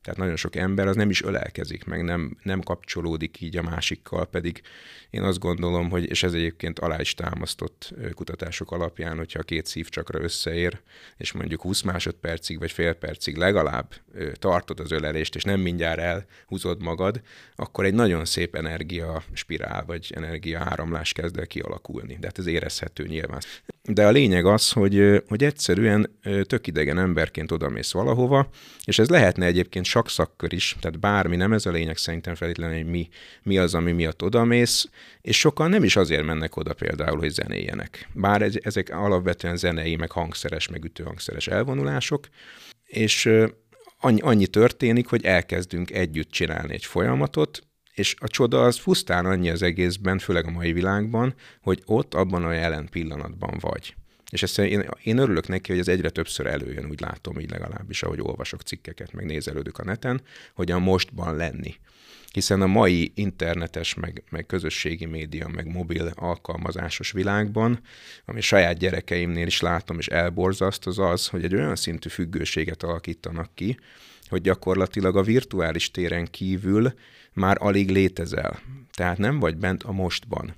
Tehát 0.07 0.21
nagyon 0.21 0.35
sok 0.35 0.55
ember 0.55 0.87
az 0.87 0.95
nem 0.95 1.09
is 1.09 1.23
ölelkezik, 1.23 1.85
meg 1.85 2.03
nem, 2.03 2.37
nem 2.43 2.61
kapcsolódik 2.61 3.41
így 3.41 3.57
a 3.57 3.61
másikkal, 3.61 4.25
pedig 4.25 4.61
én 5.09 5.23
azt 5.23 5.39
gondolom, 5.39 5.89
hogy, 5.89 6.09
és 6.09 6.23
ez 6.23 6.33
egyébként 6.33 6.79
alá 6.79 6.99
is 6.99 7.13
támasztott 7.13 7.93
kutatások 8.13 8.71
alapján, 8.71 9.17
hogyha 9.17 9.39
a 9.39 9.43
két 9.43 9.65
szívcsakra 9.65 10.21
összeér, 10.21 10.79
és 11.17 11.31
mondjuk 11.31 11.61
20 11.61 11.81
másodpercig 11.81 12.59
vagy 12.59 12.71
fél 12.71 12.93
percig 12.93 13.35
legalább 13.35 13.93
tartod 14.33 14.79
az 14.79 14.91
ölelést, 14.91 15.35
és 15.35 15.43
nem 15.43 15.59
mindjárt 15.59 15.99
elhúzod 15.99 16.81
magad, 16.81 17.21
akkor 17.55 17.85
egy 17.85 17.93
nagyon 17.93 18.25
szép 18.25 18.55
energia 18.55 19.23
spirál, 19.33 19.85
vagy 19.85 20.11
energia 20.15 20.59
áramlás 20.59 21.13
kezd 21.13 21.37
el 21.37 21.47
kialakulni. 21.47 22.17
De 22.19 22.27
hát 22.27 22.39
ez 22.39 22.45
érezhető 22.45 23.07
nyilván. 23.07 23.41
De 23.89 24.05
a 24.05 24.11
lényeg 24.11 24.45
az, 24.45 24.71
hogy, 24.71 25.23
hogy 25.27 25.43
egyszerűen 25.43 26.19
tök 26.43 26.67
idegen 26.67 26.97
emberként 26.97 27.51
odamész 27.51 27.91
valahova, 27.91 28.49
és 28.85 28.99
ez 28.99 29.09
lehetne 29.09 29.45
egyébként 29.45 29.85
sakszakkör 29.85 30.53
is, 30.53 30.75
tehát 30.79 30.99
bármi, 30.99 31.35
nem 31.35 31.53
ez 31.53 31.65
a 31.65 31.71
lényeg 31.71 31.97
szerintem 31.97 32.35
feltétlenül, 32.35 32.75
hogy 32.75 32.85
mi, 32.85 33.09
mi 33.43 33.57
az, 33.57 33.73
ami 33.73 33.91
miatt 33.91 34.23
odamész, 34.23 34.89
és 35.21 35.39
sokan 35.39 35.69
nem 35.69 35.83
is 35.83 35.95
azért 35.95 36.25
mennek 36.25 36.55
oda 36.55 36.73
például, 36.73 37.17
hogy 37.17 37.29
zenéjenek. 37.29 38.09
Bár 38.13 38.41
ez, 38.41 38.53
ezek 38.61 38.89
alapvetően 38.89 39.57
zenei, 39.57 39.95
meg 39.95 40.11
hangszeres, 40.11 40.67
meg 40.67 40.83
ütőhangszeres 40.83 41.47
elvonulások, 41.47 42.27
és 42.85 43.29
annyi, 43.99 44.19
annyi 44.21 44.47
történik, 44.47 45.07
hogy 45.07 45.25
elkezdünk 45.25 45.91
együtt 45.91 46.31
csinálni 46.31 46.73
egy 46.73 46.85
folyamatot, 46.85 47.66
és 47.97 48.15
a 48.19 48.27
csoda 48.27 48.63
az 48.63 48.81
pusztán 48.81 49.25
annyi 49.25 49.49
az 49.49 49.61
egészben, 49.61 50.19
főleg 50.19 50.45
a 50.47 50.51
mai 50.51 50.73
világban, 50.73 51.33
hogy 51.61 51.81
ott 51.85 52.13
abban 52.13 52.43
a 52.43 52.51
jelen 52.51 52.89
pillanatban 52.89 53.57
vagy. 53.59 53.95
És 54.29 54.43
ezt 54.43 54.59
én, 54.59 54.89
én 55.03 55.17
örülök 55.17 55.47
neki, 55.47 55.71
hogy 55.71 55.79
ez 55.79 55.87
egyre 55.87 56.09
többször 56.09 56.45
előjön, 56.45 56.89
úgy 56.89 57.01
látom 57.01 57.39
így 57.39 57.49
legalábbis, 57.49 58.03
ahogy 58.03 58.21
olvasok 58.21 58.61
cikkeket, 58.61 59.13
meg 59.13 59.25
nézelődök 59.25 59.77
a 59.77 59.83
neten, 59.83 60.21
hogy 60.53 60.71
a 60.71 60.79
mostban 60.79 61.35
lenni. 61.35 61.75
Hiszen 62.31 62.61
a 62.61 62.67
mai 62.67 63.11
internetes, 63.15 63.93
meg, 63.93 64.23
meg 64.29 64.45
közösségi 64.45 65.05
média, 65.05 65.47
meg 65.47 65.71
mobil 65.71 66.11
alkalmazásos 66.15 67.11
világban, 67.11 67.79
ami 68.25 68.41
saját 68.41 68.77
gyerekeimnél 68.77 69.47
is 69.47 69.61
látom, 69.61 69.97
és 69.97 70.07
elborzaszt, 70.07 70.87
az 70.87 70.99
az, 70.99 71.27
hogy 71.27 71.43
egy 71.43 71.55
olyan 71.55 71.75
szintű 71.75 72.09
függőséget 72.09 72.83
alakítanak 72.83 73.49
ki, 73.53 73.77
hogy 74.29 74.41
gyakorlatilag 74.41 75.17
a 75.17 75.23
virtuális 75.23 75.91
téren 75.91 76.25
kívül 76.25 76.93
már 77.37 77.57
alig 77.59 77.89
létezel. 77.89 78.59
Tehát 78.93 79.17
nem 79.17 79.39
vagy 79.39 79.57
bent 79.57 79.83
a 79.83 79.91
mostban. 79.91 80.55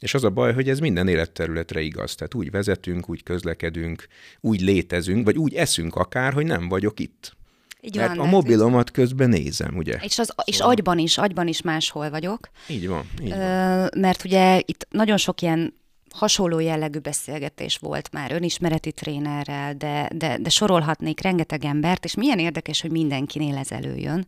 És 0.00 0.14
az 0.14 0.24
a 0.24 0.30
baj, 0.30 0.54
hogy 0.54 0.68
ez 0.68 0.78
minden 0.78 1.08
életterületre 1.08 1.80
igaz. 1.80 2.14
Tehát 2.14 2.34
úgy 2.34 2.50
vezetünk, 2.50 3.08
úgy 3.08 3.22
közlekedünk, 3.22 4.06
úgy 4.40 4.60
létezünk, 4.60 5.24
vagy 5.24 5.36
úgy 5.36 5.54
eszünk 5.54 5.94
akár, 5.94 6.32
hogy 6.32 6.46
nem 6.46 6.68
vagyok 6.68 7.00
itt. 7.00 7.36
Így 7.80 7.96
van, 7.96 8.18
a 8.18 8.24
mobilomat 8.24 8.90
közben 8.90 9.28
nézem, 9.28 9.76
ugye? 9.76 9.98
És, 10.02 10.18
az, 10.18 10.26
szóval. 10.26 10.44
és 10.46 10.60
agyban 10.60 10.98
is, 10.98 11.18
agyban 11.18 11.48
is 11.48 11.62
máshol 11.62 12.10
vagyok. 12.10 12.50
Így 12.68 12.88
van. 12.88 13.10
Így 13.22 13.28
van. 13.28 13.88
mert 13.96 14.24
ugye 14.24 14.60
itt 14.64 14.86
nagyon 14.90 15.16
sok 15.16 15.42
ilyen 15.42 15.74
hasonló 16.10 16.58
jellegű 16.58 16.98
beszélgetés 16.98 17.76
volt 17.76 18.12
már 18.12 18.32
önismereti 18.32 18.92
trénerrel, 18.92 19.74
de, 19.74 20.10
de, 20.14 20.38
de 20.38 20.48
sorolhatnék 20.48 21.20
rengeteg 21.20 21.64
embert, 21.64 22.04
és 22.04 22.14
milyen 22.14 22.38
érdekes, 22.38 22.80
hogy 22.80 22.90
mindenkinél 22.90 23.56
ez 23.56 23.70
előjön, 23.70 24.26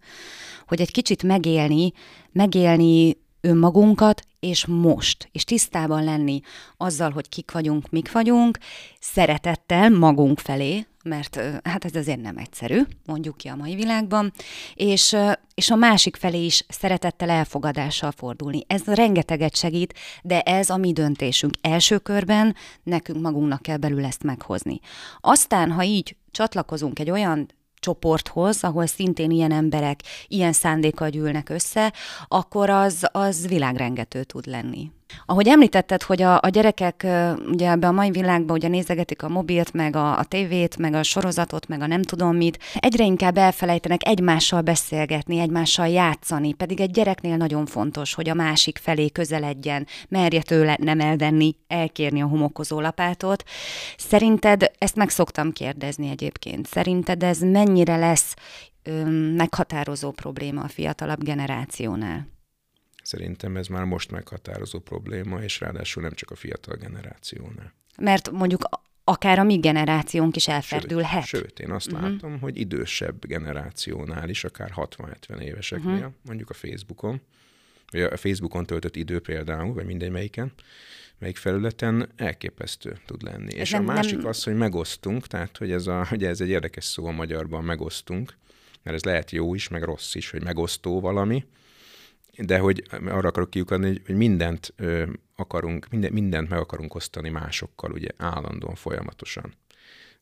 hogy 0.66 0.80
egy 0.80 0.90
kicsit 0.90 1.22
megélni, 1.22 1.92
megélni 2.32 3.16
önmagunkat, 3.40 4.22
és 4.40 4.66
most, 4.66 5.28
és 5.32 5.44
tisztában 5.44 6.04
lenni 6.04 6.40
azzal, 6.76 7.10
hogy 7.10 7.28
kik 7.28 7.50
vagyunk, 7.50 7.90
mik 7.90 8.12
vagyunk, 8.12 8.58
szeretettel 9.00 9.90
magunk 9.90 10.38
felé, 10.38 10.86
mert 11.04 11.40
hát 11.64 11.84
ez 11.84 11.94
azért 11.94 12.20
nem 12.20 12.36
egyszerű, 12.36 12.82
mondjuk 13.06 13.36
ki 13.36 13.48
a 13.48 13.56
mai 13.56 13.74
világban, 13.74 14.32
és, 14.74 15.16
és 15.54 15.70
a 15.70 15.76
másik 15.76 16.16
felé 16.16 16.44
is 16.44 16.64
szeretettel, 16.68 17.30
elfogadással 17.30 18.10
fordulni. 18.10 18.64
Ez 18.66 18.84
rengeteget 18.84 19.56
segít, 19.56 19.94
de 20.22 20.40
ez 20.40 20.70
a 20.70 20.76
mi 20.76 20.92
döntésünk. 20.92 21.54
Első 21.60 21.98
körben 21.98 22.56
nekünk 22.82 23.20
magunknak 23.20 23.62
kell 23.62 23.76
belül 23.76 24.04
ezt 24.04 24.22
meghozni. 24.22 24.80
Aztán, 25.20 25.70
ha 25.70 25.82
így 25.82 26.16
csatlakozunk 26.30 26.98
egy 26.98 27.10
olyan 27.10 27.48
csoporthoz, 27.74 28.64
ahol 28.64 28.86
szintén 28.86 29.30
ilyen 29.30 29.52
emberek 29.52 30.00
ilyen 30.28 30.52
szándékkal 30.52 31.08
gyűlnek 31.08 31.48
össze, 31.48 31.92
akkor 32.28 32.70
az, 32.70 33.06
az 33.12 33.48
világrengető 33.48 34.24
tud 34.24 34.46
lenni. 34.46 34.90
Ahogy 35.26 35.48
említetted, 35.48 36.02
hogy 36.02 36.22
a, 36.22 36.38
a 36.42 36.48
gyerekek 36.48 37.06
ugye 37.46 37.70
ebbe 37.70 37.86
a 37.86 37.92
mai 37.92 38.10
világban 38.10 38.56
ugye 38.56 38.68
nézegetik 38.68 39.22
a 39.22 39.28
mobilt, 39.28 39.72
meg 39.72 39.96
a, 39.96 40.18
a 40.18 40.24
tévét, 40.24 40.76
meg 40.76 40.94
a 40.94 41.02
sorozatot, 41.02 41.68
meg 41.68 41.80
a 41.80 41.86
nem 41.86 42.02
tudom 42.02 42.36
mit, 42.36 42.58
egyre 42.74 43.04
inkább 43.04 43.36
elfelejtenek 43.36 44.06
egymással 44.06 44.60
beszélgetni, 44.60 45.38
egymással 45.38 45.88
játszani, 45.88 46.52
pedig 46.52 46.80
egy 46.80 46.90
gyereknél 46.90 47.36
nagyon 47.36 47.66
fontos, 47.66 48.14
hogy 48.14 48.28
a 48.28 48.34
másik 48.34 48.78
felé 48.78 49.08
közeledjen, 49.08 49.86
merje 50.08 50.42
tőle 50.42 50.76
nem 50.80 51.00
elvenni, 51.00 51.54
elkérni 51.68 52.22
a 52.22 52.26
homokozó 52.26 52.80
lapátot. 52.80 53.42
Szerinted, 53.96 54.70
ezt 54.78 54.96
meg 54.96 55.08
szoktam 55.08 55.52
kérdezni 55.52 56.08
egyébként, 56.10 56.66
szerinted 56.66 57.22
ez 57.22 57.38
mennyire 57.38 57.96
lesz 57.96 58.34
ö, 58.82 59.04
meghatározó 59.36 60.10
probléma 60.10 60.62
a 60.62 60.68
fiatalabb 60.68 61.22
generációnál? 61.24 62.39
Szerintem 63.10 63.56
ez 63.56 63.66
már 63.66 63.84
most 63.84 64.10
meghatározó 64.10 64.78
probléma, 64.78 65.42
és 65.42 65.60
ráadásul 65.60 66.02
nem 66.02 66.12
csak 66.12 66.30
a 66.30 66.34
fiatal 66.34 66.76
generációnál. 66.76 67.72
Mert 67.98 68.30
mondjuk 68.30 68.68
akár 69.04 69.38
a 69.38 69.42
mi 69.42 69.58
generációnk 69.58 70.36
is 70.36 70.48
elferdülhet. 70.48 71.24
Sőt, 71.24 71.40
sőt 71.40 71.60
én 71.60 71.70
azt 71.70 71.92
uh-huh. 71.92 72.10
látom, 72.10 72.40
hogy 72.40 72.58
idősebb 72.58 73.26
generációnál 73.26 74.28
is, 74.28 74.44
akár 74.44 74.72
60-70 74.76 75.40
éveseknél, 75.40 75.94
uh-huh. 75.94 76.12
mondjuk 76.22 76.50
a 76.50 76.54
Facebookon, 76.54 77.20
vagy 77.90 78.00
a 78.00 78.16
Facebookon 78.16 78.66
töltött 78.66 78.96
idő 78.96 79.20
például, 79.20 79.74
vagy 79.74 79.84
mindegy 79.84 80.10
melyiken, 80.10 80.52
melyik 81.18 81.36
felületen 81.36 82.08
elképesztő 82.16 82.98
tud 83.06 83.22
lenni. 83.22 83.52
Ez 83.54 83.60
és 83.60 83.70
nem, 83.70 83.88
a 83.88 83.92
másik 83.92 84.18
nem... 84.18 84.26
az, 84.26 84.42
hogy 84.42 84.56
megosztunk, 84.56 85.26
tehát 85.26 85.56
hogy 85.56 85.70
ez, 85.70 85.86
a, 85.86 86.08
ugye 86.12 86.28
ez 86.28 86.40
egy 86.40 86.48
érdekes 86.48 86.84
szó 86.84 87.06
a 87.06 87.12
magyarban, 87.12 87.64
megosztunk, 87.64 88.36
mert 88.82 88.96
ez 88.96 89.02
lehet 89.02 89.30
jó 89.30 89.54
is, 89.54 89.68
meg 89.68 89.82
rossz 89.82 90.14
is, 90.14 90.30
hogy 90.30 90.42
megosztó 90.42 91.00
valami, 91.00 91.44
de 92.44 92.58
hogy 92.58 92.84
arra 92.90 93.28
akarok 93.28 93.50
kiukadni, 93.50 94.02
hogy 94.06 94.14
mindent 94.14 94.74
akarunk, 95.36 95.88
minden, 95.90 96.12
mindent 96.12 96.48
meg 96.48 96.58
akarunk 96.58 96.94
osztani 96.94 97.28
másokkal, 97.28 97.92
ugye 97.92 98.08
állandóan, 98.16 98.74
folyamatosan. 98.74 99.54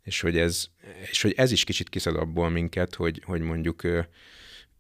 És 0.03 0.21
hogy 0.21 0.39
ez, 0.39 0.67
és 1.11 1.23
hogy 1.23 1.33
ez 1.37 1.53
is 1.53 1.65
kicsit 1.65 1.89
kiszed 1.89 2.17
abból 2.17 2.49
minket, 2.49 2.95
hogy, 2.95 3.23
hogy 3.25 3.41
mondjuk 3.41 3.83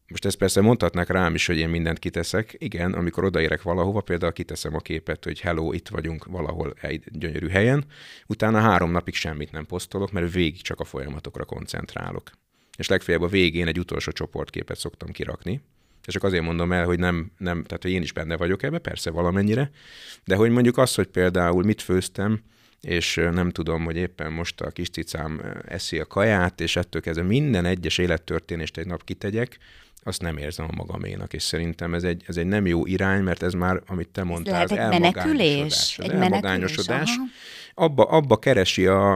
most 0.08 0.24
ezt 0.24 0.36
persze 0.36 0.60
mondhatnák 0.60 1.08
rám 1.08 1.34
is, 1.34 1.46
hogy 1.46 1.58
én 1.58 1.68
mindent 1.68 1.98
kiteszek. 1.98 2.56
Igen, 2.58 2.92
amikor 2.92 3.24
odaérek 3.24 3.62
valahova, 3.62 4.00
például 4.00 4.32
kiteszem 4.32 4.74
a 4.74 4.78
képet, 4.78 5.24
hogy 5.24 5.40
hello, 5.40 5.72
itt 5.72 5.88
vagyunk 5.88 6.24
valahol 6.24 6.74
egy 6.80 7.04
gyönyörű 7.10 7.48
helyen, 7.48 7.84
utána 8.26 8.60
három 8.60 8.90
napig 8.90 9.14
semmit 9.14 9.52
nem 9.52 9.66
posztolok, 9.66 10.12
mert 10.12 10.32
végig 10.32 10.62
csak 10.62 10.80
a 10.80 10.84
folyamatokra 10.84 11.44
koncentrálok. 11.44 12.30
És 12.76 12.88
legfeljebb 12.88 13.22
a 13.22 13.28
végén 13.28 13.66
egy 13.66 13.78
utolsó 13.78 14.10
csoportképet 14.10 14.78
szoktam 14.78 15.10
kirakni, 15.10 15.62
és 16.08 16.14
csak 16.14 16.24
azért 16.24 16.42
mondom 16.44 16.72
el, 16.72 16.84
hogy 16.84 16.98
nem, 16.98 17.30
nem, 17.38 17.64
tehát 17.64 17.82
hogy 17.82 17.92
én 17.92 18.02
is 18.02 18.12
benne 18.12 18.36
vagyok 18.36 18.62
ebbe, 18.62 18.78
persze 18.78 19.10
valamennyire, 19.10 19.70
de 20.24 20.34
hogy 20.34 20.50
mondjuk 20.50 20.78
az, 20.78 20.94
hogy 20.94 21.06
például 21.06 21.64
mit 21.64 21.82
főztem, 21.82 22.40
és 22.80 23.14
nem 23.14 23.50
tudom, 23.50 23.84
hogy 23.84 23.96
éppen 23.96 24.32
most 24.32 24.60
a 24.60 24.70
kis 24.70 24.90
cicám 24.90 25.40
eszi 25.66 25.98
a 25.98 26.04
kaját, 26.04 26.60
és 26.60 26.76
ettől 26.76 27.02
kezdve 27.02 27.24
minden 27.24 27.64
egyes 27.64 27.98
élettörténést 27.98 28.76
egy 28.76 28.86
nap 28.86 29.04
kitegyek, 29.04 29.58
azt 30.02 30.22
nem 30.22 30.36
érzem 30.36 30.66
a 30.70 30.74
magaménak, 30.76 31.32
és 31.32 31.42
szerintem 31.42 31.94
ez 31.94 32.02
egy, 32.02 32.22
ez 32.26 32.36
egy 32.36 32.46
nem 32.46 32.66
jó 32.66 32.86
irány, 32.86 33.22
mert 33.22 33.42
ez 33.42 33.52
már, 33.52 33.82
amit 33.86 34.08
te 34.08 34.24
mondtál, 34.24 34.62
az 34.62 34.70
egy 34.70 34.88
menekülés, 34.88 35.98
egy 35.98 36.10
elmagányosodás. 36.10 37.10
Abba, 37.74 38.04
abba 38.04 38.38
keresi 38.38 38.86
a, 38.86 39.12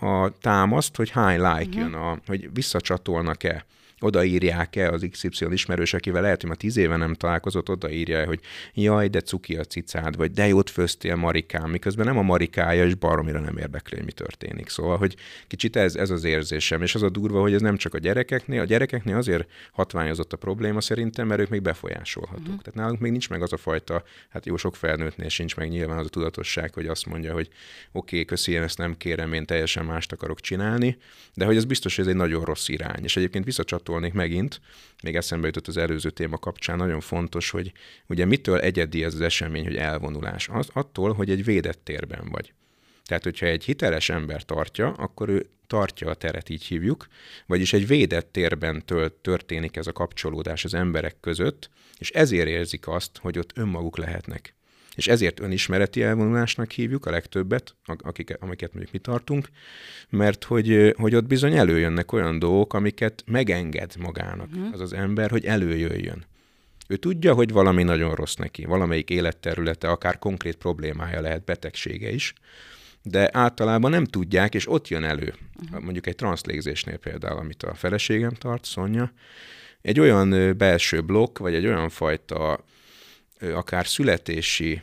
a 0.00 0.32
támaszt, 0.40 0.96
hogy 0.96 1.12
high 1.12 1.36
like 1.36 1.48
uh-huh. 1.48 1.74
jön, 1.74 1.94
a, 1.94 2.18
hogy 2.26 2.52
visszacsatolnak-e 2.52 3.64
odaírják-e 4.00 4.90
az 4.90 5.06
XY 5.10 5.46
ismerős, 5.50 5.94
akivel 5.94 6.22
lehet, 6.22 6.40
hogy 6.40 6.50
ma 6.50 6.56
tíz 6.56 6.76
éve 6.76 6.96
nem 6.96 7.14
találkozott, 7.14 7.68
odaírja 7.68 8.26
hogy 8.26 8.40
jaj, 8.74 9.08
de 9.08 9.20
cuki 9.20 9.56
a 9.56 9.64
cicád, 9.64 10.16
vagy 10.16 10.30
de 10.30 10.46
jót 10.46 10.70
főztél 10.70 11.16
Marikám, 11.16 11.70
miközben 11.70 12.06
nem 12.06 12.18
a 12.18 12.22
Marikája, 12.22 12.84
és 12.84 12.94
baromira 12.94 13.40
nem 13.40 13.56
érdekli, 13.56 13.96
hogy 13.96 14.04
mi 14.04 14.12
történik. 14.12 14.68
Szóval, 14.68 14.96
hogy 14.96 15.16
kicsit 15.46 15.76
ez, 15.76 15.94
ez 15.94 16.10
az 16.10 16.24
érzésem, 16.24 16.82
és 16.82 16.94
az 16.94 17.02
a 17.02 17.08
durva, 17.08 17.40
hogy 17.40 17.54
ez 17.54 17.60
nem 17.60 17.76
csak 17.76 17.94
a 17.94 17.98
gyerekeknél, 17.98 18.60
a 18.60 18.64
gyerekeknél 18.64 19.16
azért 19.16 19.48
hatványozott 19.72 20.32
a 20.32 20.36
probléma 20.36 20.80
szerintem, 20.80 21.26
mert 21.26 21.40
ők 21.40 21.48
még 21.48 21.62
befolyásolhatók. 21.62 22.40
Uh-huh. 22.40 22.60
Tehát 22.62 22.74
nálunk 22.74 23.00
még 23.00 23.10
nincs 23.10 23.28
meg 23.28 23.42
az 23.42 23.52
a 23.52 23.56
fajta, 23.56 24.02
hát 24.28 24.46
jó 24.46 24.56
sok 24.56 24.76
felnőttnél 24.76 25.28
sincs 25.28 25.56
meg 25.56 25.68
nyilván 25.68 25.98
az 25.98 26.06
a 26.06 26.08
tudatosság, 26.08 26.74
hogy 26.74 26.86
azt 26.86 27.06
mondja, 27.06 27.32
hogy 27.32 27.48
oké, 27.48 27.56
okay, 27.92 28.24
köszi, 28.24 28.52
én 28.52 28.62
ezt 28.62 28.78
nem 28.78 28.96
kérem, 28.96 29.32
én 29.32 29.46
teljesen 29.46 29.84
mást 29.84 30.12
akarok 30.12 30.40
csinálni, 30.40 30.98
de 31.34 31.44
hogy 31.44 31.56
ez 31.56 31.64
biztos, 31.64 31.96
hogy 31.96 32.04
ez 32.04 32.10
egy 32.10 32.16
nagyon 32.16 32.44
rossz 32.44 32.68
irány. 32.68 33.04
És 33.04 33.16
egyébként 33.16 33.44
visszacsatol 33.44 33.89
csatolnék 33.90 34.12
megint, 34.12 34.60
még 35.02 35.16
eszembe 35.16 35.46
jutott 35.46 35.66
az 35.66 35.76
előző 35.76 36.10
téma 36.10 36.38
kapcsán, 36.38 36.76
nagyon 36.76 37.00
fontos, 37.00 37.50
hogy 37.50 37.72
ugye 38.06 38.24
mitől 38.24 38.60
egyedi 38.60 39.04
ez 39.04 39.14
az 39.14 39.20
esemény, 39.20 39.64
hogy 39.64 39.76
elvonulás? 39.76 40.48
Az 40.48 40.68
attól, 40.72 41.12
hogy 41.12 41.30
egy 41.30 41.44
védett 41.44 41.80
térben 41.84 42.28
vagy. 42.30 42.52
Tehát, 43.04 43.24
hogyha 43.24 43.46
egy 43.46 43.64
hiteles 43.64 44.08
ember 44.08 44.42
tartja, 44.42 44.92
akkor 44.92 45.28
ő 45.28 45.46
tartja 45.66 46.10
a 46.10 46.14
teret, 46.14 46.48
így 46.48 46.64
hívjuk, 46.64 47.06
vagyis 47.46 47.72
egy 47.72 47.86
védett 47.86 48.32
térben 48.32 48.82
történik 49.22 49.76
ez 49.76 49.86
a 49.86 49.92
kapcsolódás 49.92 50.64
az 50.64 50.74
emberek 50.74 51.16
között, 51.20 51.70
és 51.98 52.10
ezért 52.10 52.48
érzik 52.48 52.88
azt, 52.88 53.18
hogy 53.18 53.38
ott 53.38 53.50
önmaguk 53.54 53.96
lehetnek. 53.96 54.54
És 54.96 55.08
ezért 55.08 55.40
önismereti 55.40 56.02
elvonulásnak 56.02 56.70
hívjuk 56.70 57.06
a 57.06 57.10
legtöbbet, 57.10 57.74
akik, 57.84 58.36
amiket 58.40 58.72
mondjuk 58.72 58.92
mi 58.92 58.98
tartunk, 58.98 59.48
mert 60.08 60.44
hogy, 60.44 60.94
hogy 60.96 61.14
ott 61.14 61.26
bizony 61.26 61.56
előjönnek 61.56 62.12
olyan 62.12 62.38
dolgok, 62.38 62.74
amiket 62.74 63.22
megenged 63.26 63.96
magának 63.98 64.48
uh-huh. 64.52 64.72
az 64.72 64.80
az 64.80 64.92
ember, 64.92 65.30
hogy 65.30 65.44
előjöjjön. 65.44 66.24
Ő 66.88 66.96
tudja, 66.96 67.34
hogy 67.34 67.52
valami 67.52 67.82
nagyon 67.82 68.14
rossz 68.14 68.34
neki, 68.34 68.64
valamelyik 68.64 69.10
életterülete, 69.10 69.88
akár 69.88 70.18
konkrét 70.18 70.56
problémája 70.56 71.20
lehet, 71.20 71.44
betegsége 71.44 72.10
is, 72.10 72.34
de 73.02 73.28
általában 73.32 73.90
nem 73.90 74.04
tudják, 74.04 74.54
és 74.54 74.68
ott 74.68 74.88
jön 74.88 75.04
elő. 75.04 75.34
Uh-huh. 75.64 75.82
Mondjuk 75.82 76.06
egy 76.06 76.16
transzlégzésnél 76.16 76.96
például, 76.96 77.38
amit 77.38 77.62
a 77.62 77.74
feleségem 77.74 78.34
tart, 78.34 78.64
Szonya, 78.64 79.12
egy 79.82 80.00
olyan 80.00 80.56
belső 80.56 81.00
blokk, 81.00 81.38
vagy 81.38 81.54
egy 81.54 81.66
olyan 81.66 81.88
fajta 81.88 82.64
akár 83.40 83.86
születési 83.86 84.82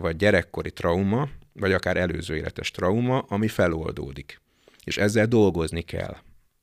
vagy 0.00 0.16
gyerekkori 0.16 0.70
trauma, 0.70 1.28
vagy 1.52 1.72
akár 1.72 1.96
előző 1.96 2.36
életes 2.36 2.70
trauma, 2.70 3.18
ami 3.18 3.48
feloldódik. 3.48 4.40
És 4.84 4.96
ezzel 4.96 5.26
dolgozni 5.26 5.82
kell. 5.82 6.16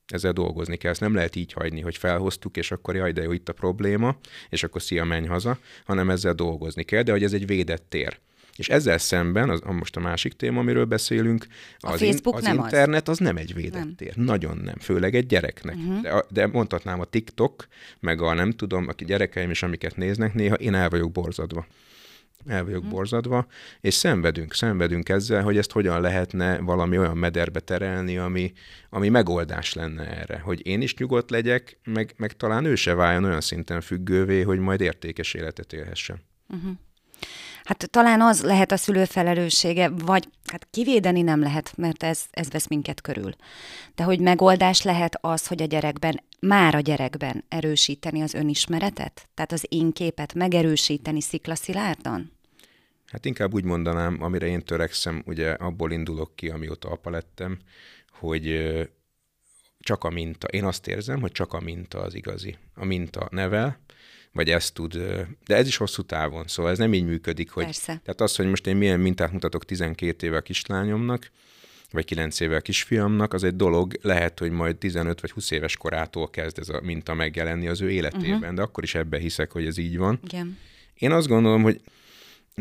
Ezzel 0.06 0.32
dolgozni 0.32 0.76
kell. 0.76 0.90
Ezt 0.90 1.00
nem 1.00 1.14
lehet 1.14 1.36
így 1.36 1.52
hagyni, 1.52 1.80
hogy 1.80 1.96
felhoztuk, 1.96 2.56
és 2.56 2.70
akkor 2.70 2.96
jaj, 2.96 3.12
de 3.12 3.22
jó, 3.22 3.32
itt 3.32 3.48
a 3.48 3.52
probléma, 3.52 4.16
és 4.48 4.62
akkor 4.62 4.82
szia, 4.82 5.04
menj 5.04 5.26
haza, 5.26 5.58
hanem 5.84 6.10
ezzel 6.10 6.34
dolgozni 6.34 6.82
kell, 6.82 7.02
de 7.02 7.12
hogy 7.12 7.22
ez 7.22 7.32
egy 7.32 7.46
védett 7.46 7.84
tér. 7.88 8.18
És 8.56 8.68
ezzel 8.68 8.98
szemben, 8.98 9.50
az, 9.50 9.60
most 9.60 9.96
a 9.96 10.00
másik 10.00 10.32
téma, 10.32 10.60
amiről 10.60 10.84
beszélünk, 10.84 11.46
a 11.78 11.92
az, 11.92 12.00
Facebook 12.00 12.40
in, 12.40 12.48
az 12.48 12.54
nem 12.54 12.64
internet 12.64 13.08
az. 13.08 13.20
az 13.20 13.26
nem 13.26 13.36
egy 13.36 13.54
védett 13.54 13.84
nem. 13.84 13.94
tér. 13.94 14.16
Nagyon 14.16 14.56
nem. 14.56 14.78
Főleg 14.78 15.14
egy 15.14 15.26
gyereknek. 15.26 15.76
Uh-huh. 15.76 16.00
De, 16.00 16.24
de 16.28 16.46
mondhatnám 16.46 17.00
a 17.00 17.04
TikTok, 17.04 17.66
meg 18.00 18.22
a 18.22 18.34
nem 18.34 18.50
tudom, 18.50 18.88
aki 18.88 19.04
gyerekeim 19.04 19.50
is, 19.50 19.62
amiket 19.62 19.96
néznek, 19.96 20.34
néha 20.34 20.54
én 20.54 20.74
el 20.74 20.88
vagyok 20.88 21.12
borzadva 21.12 21.66
el 22.46 22.64
vagyok 22.64 22.80
hmm. 22.80 22.90
borzadva, 22.90 23.46
és 23.80 23.94
szenvedünk, 23.94 24.54
szenvedünk 24.54 25.08
ezzel, 25.08 25.42
hogy 25.42 25.56
ezt 25.56 25.72
hogyan 25.72 26.00
lehetne 26.00 26.58
valami 26.58 26.98
olyan 26.98 27.16
mederbe 27.16 27.60
terelni, 27.60 28.16
ami, 28.18 28.52
ami 28.90 29.08
megoldás 29.08 29.72
lenne 29.72 30.18
erre, 30.18 30.38
hogy 30.38 30.66
én 30.66 30.80
is 30.80 30.96
nyugodt 30.96 31.30
legyek, 31.30 31.78
meg, 31.84 32.14
meg 32.16 32.32
talán 32.32 32.64
ő 32.64 32.74
se 32.74 32.94
váljon 32.94 33.24
olyan 33.24 33.40
szinten 33.40 33.80
függővé, 33.80 34.42
hogy 34.42 34.58
majd 34.58 34.80
értékes 34.80 35.34
életet 35.34 35.72
élhessen. 35.72 36.20
Uh-huh. 36.48 36.72
Hát 37.64 37.90
talán 37.90 38.20
az 38.20 38.42
lehet 38.42 38.72
a 38.72 38.76
szülő 38.76 39.04
felelőssége, 39.04 39.88
vagy 39.88 40.28
hát 40.44 40.66
kivédeni 40.70 41.22
nem 41.22 41.40
lehet, 41.40 41.72
mert 41.76 42.02
ez, 42.02 42.24
ez 42.30 42.50
vesz 42.50 42.68
minket 42.68 43.00
körül. 43.00 43.32
De 43.94 44.02
hogy 44.02 44.20
megoldás 44.20 44.82
lehet 44.82 45.18
az, 45.20 45.46
hogy 45.46 45.62
a 45.62 45.66
gyerekben, 45.66 46.22
már 46.40 46.74
a 46.74 46.80
gyerekben 46.80 47.44
erősíteni 47.48 48.20
az 48.20 48.34
önismeretet? 48.34 49.28
Tehát 49.34 49.52
az 49.52 49.66
én 49.68 49.92
képet 49.92 50.34
megerősíteni 50.34 51.20
sziklaszilárdan? 51.20 52.32
Hát 53.06 53.24
inkább 53.24 53.54
úgy 53.54 53.64
mondanám, 53.64 54.22
amire 54.22 54.46
én 54.46 54.64
törekszem, 54.64 55.22
ugye 55.26 55.50
abból 55.50 55.92
indulok 55.92 56.36
ki, 56.36 56.48
amióta 56.48 56.88
apa 56.88 57.10
lettem, 57.10 57.58
hogy 58.12 58.72
csak 59.78 60.04
a 60.04 60.10
minta. 60.10 60.46
Én 60.46 60.64
azt 60.64 60.86
érzem, 60.86 61.20
hogy 61.20 61.32
csak 61.32 61.52
a 61.52 61.60
minta 61.60 61.98
az 61.98 62.14
igazi. 62.14 62.56
A 62.74 62.84
minta 62.84 63.28
nevel, 63.30 63.78
vagy 64.34 64.50
ezt 64.50 64.74
tud, 64.74 64.92
de 65.46 65.56
ez 65.56 65.66
is 65.66 65.76
hosszú 65.76 66.02
távon, 66.02 66.46
szóval 66.46 66.72
ez 66.72 66.78
nem 66.78 66.94
így 66.94 67.04
működik, 67.04 67.50
hogy 67.50 67.64
Persze. 67.64 68.00
tehát 68.04 68.20
az, 68.20 68.36
hogy 68.36 68.46
most 68.46 68.66
én 68.66 68.76
milyen 68.76 69.00
mintát 69.00 69.32
mutatok 69.32 69.64
12 69.64 70.26
éve 70.26 70.36
a 70.36 70.40
kislányomnak, 70.40 71.30
vagy 71.90 72.04
9 72.04 72.40
éve 72.40 72.56
a 72.56 72.60
kisfiamnak, 72.60 73.32
az 73.32 73.44
egy 73.44 73.56
dolog, 73.56 73.98
lehet, 74.02 74.38
hogy 74.38 74.50
majd 74.50 74.76
15 74.76 75.20
vagy 75.20 75.30
20 75.30 75.50
éves 75.50 75.76
korától 75.76 76.30
kezd 76.30 76.58
ez 76.58 76.68
a 76.68 76.80
minta 76.82 77.14
megjelenni 77.14 77.68
az 77.68 77.80
ő 77.80 77.90
életében, 77.90 78.38
uh-huh. 78.38 78.54
de 78.54 78.62
akkor 78.62 78.84
is 78.84 78.94
ebbe 78.94 79.18
hiszek, 79.18 79.52
hogy 79.52 79.66
ez 79.66 79.76
így 79.78 79.96
van. 79.96 80.20
Igen. 80.24 80.58
Én 80.94 81.12
azt 81.12 81.28
gondolom, 81.28 81.62
hogy 81.62 81.80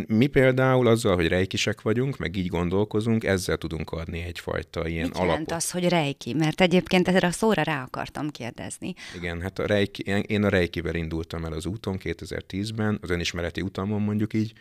mi 0.08 0.28
például 0.28 0.88
azzal, 0.88 1.16
hogy 1.16 1.28
rejkisek 1.28 1.82
vagyunk, 1.82 2.18
meg 2.18 2.36
így 2.36 2.48
gondolkozunk, 2.48 3.24
ezzel 3.24 3.58
tudunk 3.58 3.92
adni 3.92 4.22
egyfajta 4.22 4.88
ilyen 4.88 5.08
Mit 5.08 5.18
alapot. 5.18 5.52
az, 5.52 5.72
hogy 5.72 5.90
rejki? 5.90 6.34
Mert 6.34 6.62
egyébként 6.62 7.08
erre 7.08 7.28
a 7.28 7.32
szóra 7.32 7.62
rá 7.62 7.84
akartam 7.84 8.30
kérdezni. 8.30 8.94
Igen, 9.16 9.42
hát 9.42 9.60
a 9.60 9.66
rejki, 9.66 10.02
én 10.28 10.44
a 10.44 10.50
rejkivel 10.50 10.96
indultam 10.96 11.46
el 11.46 11.54
az 11.54 11.66
úton 11.66 11.98
2010-ben, 12.04 13.00
az 13.02 13.10
önismereti 13.10 13.62
utamon 13.62 14.02
mondjuk 14.02 14.34
így. 14.34 14.54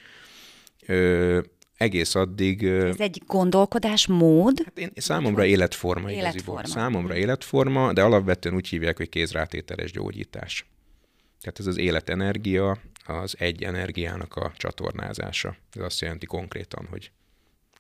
Ö, 0.87 1.41
egész 1.77 2.15
addig... 2.15 2.65
Ez 2.65 3.01
egy 3.01 3.23
gondolkodásmód? 3.27 4.63
Hát 4.65 4.79
én, 4.79 4.91
számomra 4.95 5.45
életforma, 5.45 6.11
életforma. 6.11 6.29
igaziból. 6.31 6.65
Számomra 6.65 7.17
életforma, 7.17 7.93
de 7.93 8.03
alapvetően 8.03 8.55
úgy 8.55 8.69
hívják, 8.69 8.97
hogy 8.97 9.09
kézrátételes 9.09 9.93
gyógyítás. 9.93 10.67
Tehát 11.41 11.59
ez 11.59 11.67
az 11.67 11.77
életenergia, 11.77 12.79
az 13.07 13.35
egy 13.39 13.63
energiának 13.63 14.37
a 14.37 14.53
csatornázása. 14.57 15.57
Ez 15.73 15.83
azt 15.83 16.01
jelenti 16.01 16.27
konkrétan, 16.27 16.87
hogy 16.91 17.11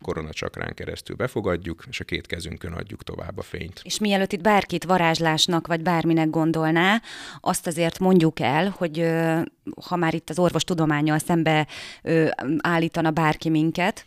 koronacsakrán 0.02 0.74
keresztül 0.74 1.16
befogadjuk, 1.16 1.84
és 1.88 2.00
a 2.00 2.04
két 2.04 2.26
kezünkön 2.26 2.72
adjuk 2.72 3.02
tovább 3.02 3.38
a 3.38 3.42
fényt. 3.42 3.80
És 3.84 3.98
mielőtt 3.98 4.32
itt 4.32 4.42
bárkit 4.42 4.84
varázslásnak 4.84 5.66
vagy 5.66 5.82
bárminek 5.82 6.30
gondolná, 6.30 7.02
azt 7.40 7.66
azért 7.66 7.98
mondjuk 7.98 8.40
el, 8.40 8.68
hogy 8.76 9.10
ha 9.86 9.96
már 9.96 10.14
itt 10.14 10.30
az 10.30 10.38
orvos 10.38 10.64
tudományjal 10.64 11.18
szembe 11.18 11.66
állítana 12.58 13.10
bárki 13.10 13.48
minket, 13.48 14.06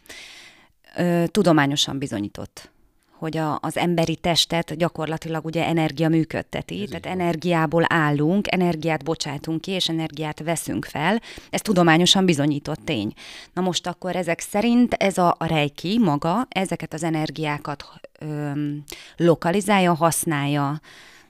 tudományosan 1.31 1.97
bizonyított 1.97 2.73
hogy 3.17 3.37
a, 3.37 3.59
az 3.61 3.77
emberi 3.77 4.15
testet 4.15 4.77
gyakorlatilag 4.77 5.45
ugye 5.45 5.65
energia 5.65 6.09
működteti, 6.09 6.81
Ez 6.81 6.89
tehát 6.89 7.05
energiából 7.05 7.83
állunk, 7.87 8.53
energiát 8.53 9.03
bocsátunk 9.03 9.61
ki, 9.61 9.71
és 9.71 9.89
energiát 9.89 10.39
veszünk 10.43 10.85
fel. 10.85 11.21
Ez 11.49 11.61
tudományosan 11.61 12.25
bizonyított 12.25 12.79
tény. 12.83 13.13
Na 13.53 13.61
most 13.61 13.87
akkor 13.87 14.15
ezek 14.15 14.39
szerint 14.39 14.93
ez 14.93 15.17
a, 15.17 15.35
a 15.39 15.45
rejki 15.45 15.99
maga 15.99 16.47
ezeket 16.49 16.93
az 16.93 17.03
energiákat 17.03 17.85
öm, 18.19 18.83
lokalizálja, 19.17 19.93
használja 19.93 20.79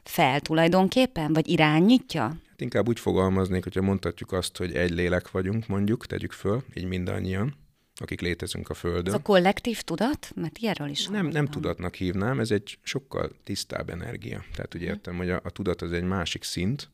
fel 0.03 0.39
tulajdonképpen, 0.39 1.33
vagy 1.33 1.47
irányítja? 1.49 2.21
Hát 2.21 2.61
inkább 2.61 2.87
úgy 2.87 2.99
fogalmaznék, 2.99 3.63
hogyha 3.63 3.81
mondhatjuk 3.81 4.31
azt, 4.31 4.57
hogy 4.57 4.73
egy 4.73 4.91
lélek 4.91 5.31
vagyunk, 5.31 5.67
mondjuk, 5.67 6.05
tegyük 6.05 6.31
föl, 6.31 6.63
így 6.73 6.85
mindannyian, 6.85 7.53
akik 7.99 8.21
létezünk 8.21 8.69
a 8.69 8.73
Földön. 8.73 9.13
Ez 9.13 9.13
a 9.13 9.21
kollektív 9.21 9.81
tudat? 9.81 10.31
Mert 10.35 10.57
ilyenről 10.57 10.89
is 10.89 11.07
Nem, 11.07 11.27
nem 11.27 11.47
tudatnak 11.47 11.95
hívnám, 11.95 12.39
ez 12.39 12.51
egy 12.51 12.77
sokkal 12.83 13.31
tisztább 13.43 13.89
energia. 13.89 14.43
Tehát 14.55 14.73
ugye 14.73 14.85
hm. 14.85 14.91
értem, 14.91 15.17
hogy 15.17 15.29
a, 15.29 15.41
a 15.43 15.49
tudat 15.49 15.81
az 15.81 15.91
egy 15.91 16.03
másik 16.03 16.43
szint, 16.43 16.89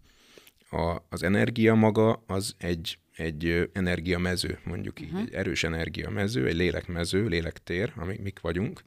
a, 0.70 0.98
az 1.10 1.24
energia 1.24 1.76
maga 1.76 2.24
az 2.28 2.56
egy, 2.58 2.98
egy 3.22 3.70
energiamező, 3.74 4.60
mondjuk 4.64 5.02
így, 5.02 5.08
uh-huh. 5.08 5.22
egy 5.22 5.34
erős 5.34 5.64
energiamező, 5.64 6.48
egy 6.48 6.56
lélekmező, 6.56 7.28
lélektér, 7.28 7.94
amik 7.96 8.22
mik 8.22 8.40
vagyunk, 8.40 8.84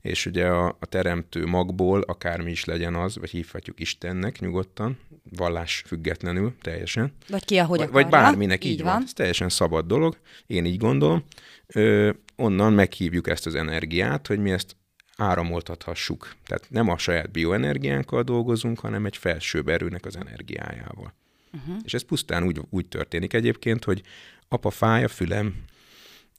és 0.00 0.26
ugye 0.26 0.46
a, 0.46 0.66
a 0.66 0.86
teremtő 0.86 1.46
magból, 1.46 2.00
akármi 2.00 2.50
is 2.50 2.64
legyen 2.64 2.94
az, 2.94 3.16
vagy 3.16 3.30
hívhatjuk 3.30 3.80
Istennek 3.80 4.40
nyugodtan, 4.40 4.98
vallás 5.36 5.82
függetlenül 5.86 6.54
teljesen. 6.62 7.12
Vagy 7.28 7.44
ki, 7.44 7.58
ahogy 7.58 7.78
vagy, 7.78 7.90
vagy 7.90 8.08
bárminek 8.08 8.64
így, 8.64 8.72
így 8.72 8.82
van. 8.82 8.92
van. 8.92 9.02
Ez 9.02 9.12
teljesen 9.12 9.48
szabad 9.48 9.86
dolog, 9.86 10.18
én 10.46 10.64
így 10.64 10.78
gondolom. 10.78 11.24
Ö, 11.66 12.10
onnan 12.36 12.72
meghívjuk 12.72 13.28
ezt 13.28 13.46
az 13.46 13.54
energiát, 13.54 14.26
hogy 14.26 14.38
mi 14.38 14.50
ezt 14.50 14.76
áramoltathassuk. 15.16 16.34
Tehát 16.44 16.66
nem 16.68 16.88
a 16.88 16.98
saját 16.98 17.30
bioenergiánkkal 17.30 18.22
dolgozunk, 18.22 18.78
hanem 18.78 19.06
egy 19.06 19.16
felsőbb 19.16 19.68
erőnek 19.68 20.04
az 20.04 20.16
energiájával. 20.16 21.14
Uh-huh. 21.56 21.76
És 21.84 21.94
ez 21.94 22.02
pusztán 22.02 22.42
úgy, 22.42 22.60
úgy 22.70 22.86
történik 22.86 23.32
egyébként, 23.32 23.84
hogy 23.84 24.02
apa 24.48 24.70
fáj 24.70 25.04
a 25.04 25.08
fülem, 25.08 25.54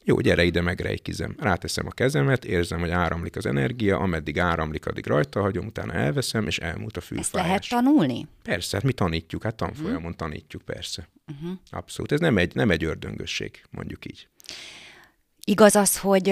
jó, 0.03 0.19
gyere 0.19 0.43
ide, 0.43 0.61
megrejkizem. 0.61 1.35
Ráteszem 1.39 1.87
a 1.87 1.91
kezemet, 1.91 2.45
érzem, 2.45 2.79
hogy 2.79 2.89
áramlik 2.89 3.35
az 3.35 3.45
energia, 3.45 3.99
ameddig 3.99 4.39
áramlik, 4.39 4.85
addig 4.85 5.05
rajta 5.05 5.41
hagyom, 5.41 5.65
utána 5.65 5.93
elveszem, 5.93 6.47
és 6.47 6.57
elmúlt 6.57 6.97
a 6.97 7.01
fülfájás. 7.01 7.33
Ezt 7.33 7.69
lehet 7.69 7.69
tanulni? 7.69 8.27
Persze, 8.43 8.75
hát 8.75 8.85
mi 8.85 8.93
tanítjuk, 8.93 9.43
hát 9.43 9.55
tanfolyamon 9.55 9.97
uh-huh. 9.97 10.15
tanítjuk, 10.15 10.61
persze. 10.61 11.09
Uh-huh. 11.31 11.57
Abszolút. 11.69 12.11
Ez 12.11 12.19
nem 12.19 12.37
egy, 12.37 12.55
nem 12.55 12.71
egy 12.71 12.83
ördöngösség, 12.83 13.63
mondjuk 13.69 14.05
így. 14.05 14.27
Igaz 15.43 15.75
az, 15.75 15.99
hogy 15.99 16.29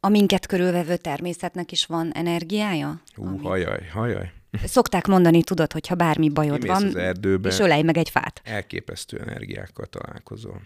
a 0.00 0.08
minket 0.08 0.46
körülvevő 0.46 0.96
természetnek 0.96 1.72
is 1.72 1.86
van 1.86 2.12
energiája? 2.12 3.02
Hú, 3.14 3.26
ami... 3.26 3.38
hajaj, 3.38 3.88
hajaj. 3.92 4.32
Szokták 4.64 5.06
mondani, 5.06 5.42
tudod, 5.42 5.72
hogyha 5.72 5.94
bármi 5.94 6.28
bajod 6.28 6.58
Kimész 6.60 6.78
van, 6.78 6.86
az 6.86 6.96
erdőbe, 6.96 7.48
és 7.48 7.58
ölej 7.58 7.82
meg 7.82 7.96
egy 7.96 8.10
fát. 8.10 8.40
Elképesztő 8.44 9.18
energiákkal 9.18 9.86
találkozol. 9.86 10.62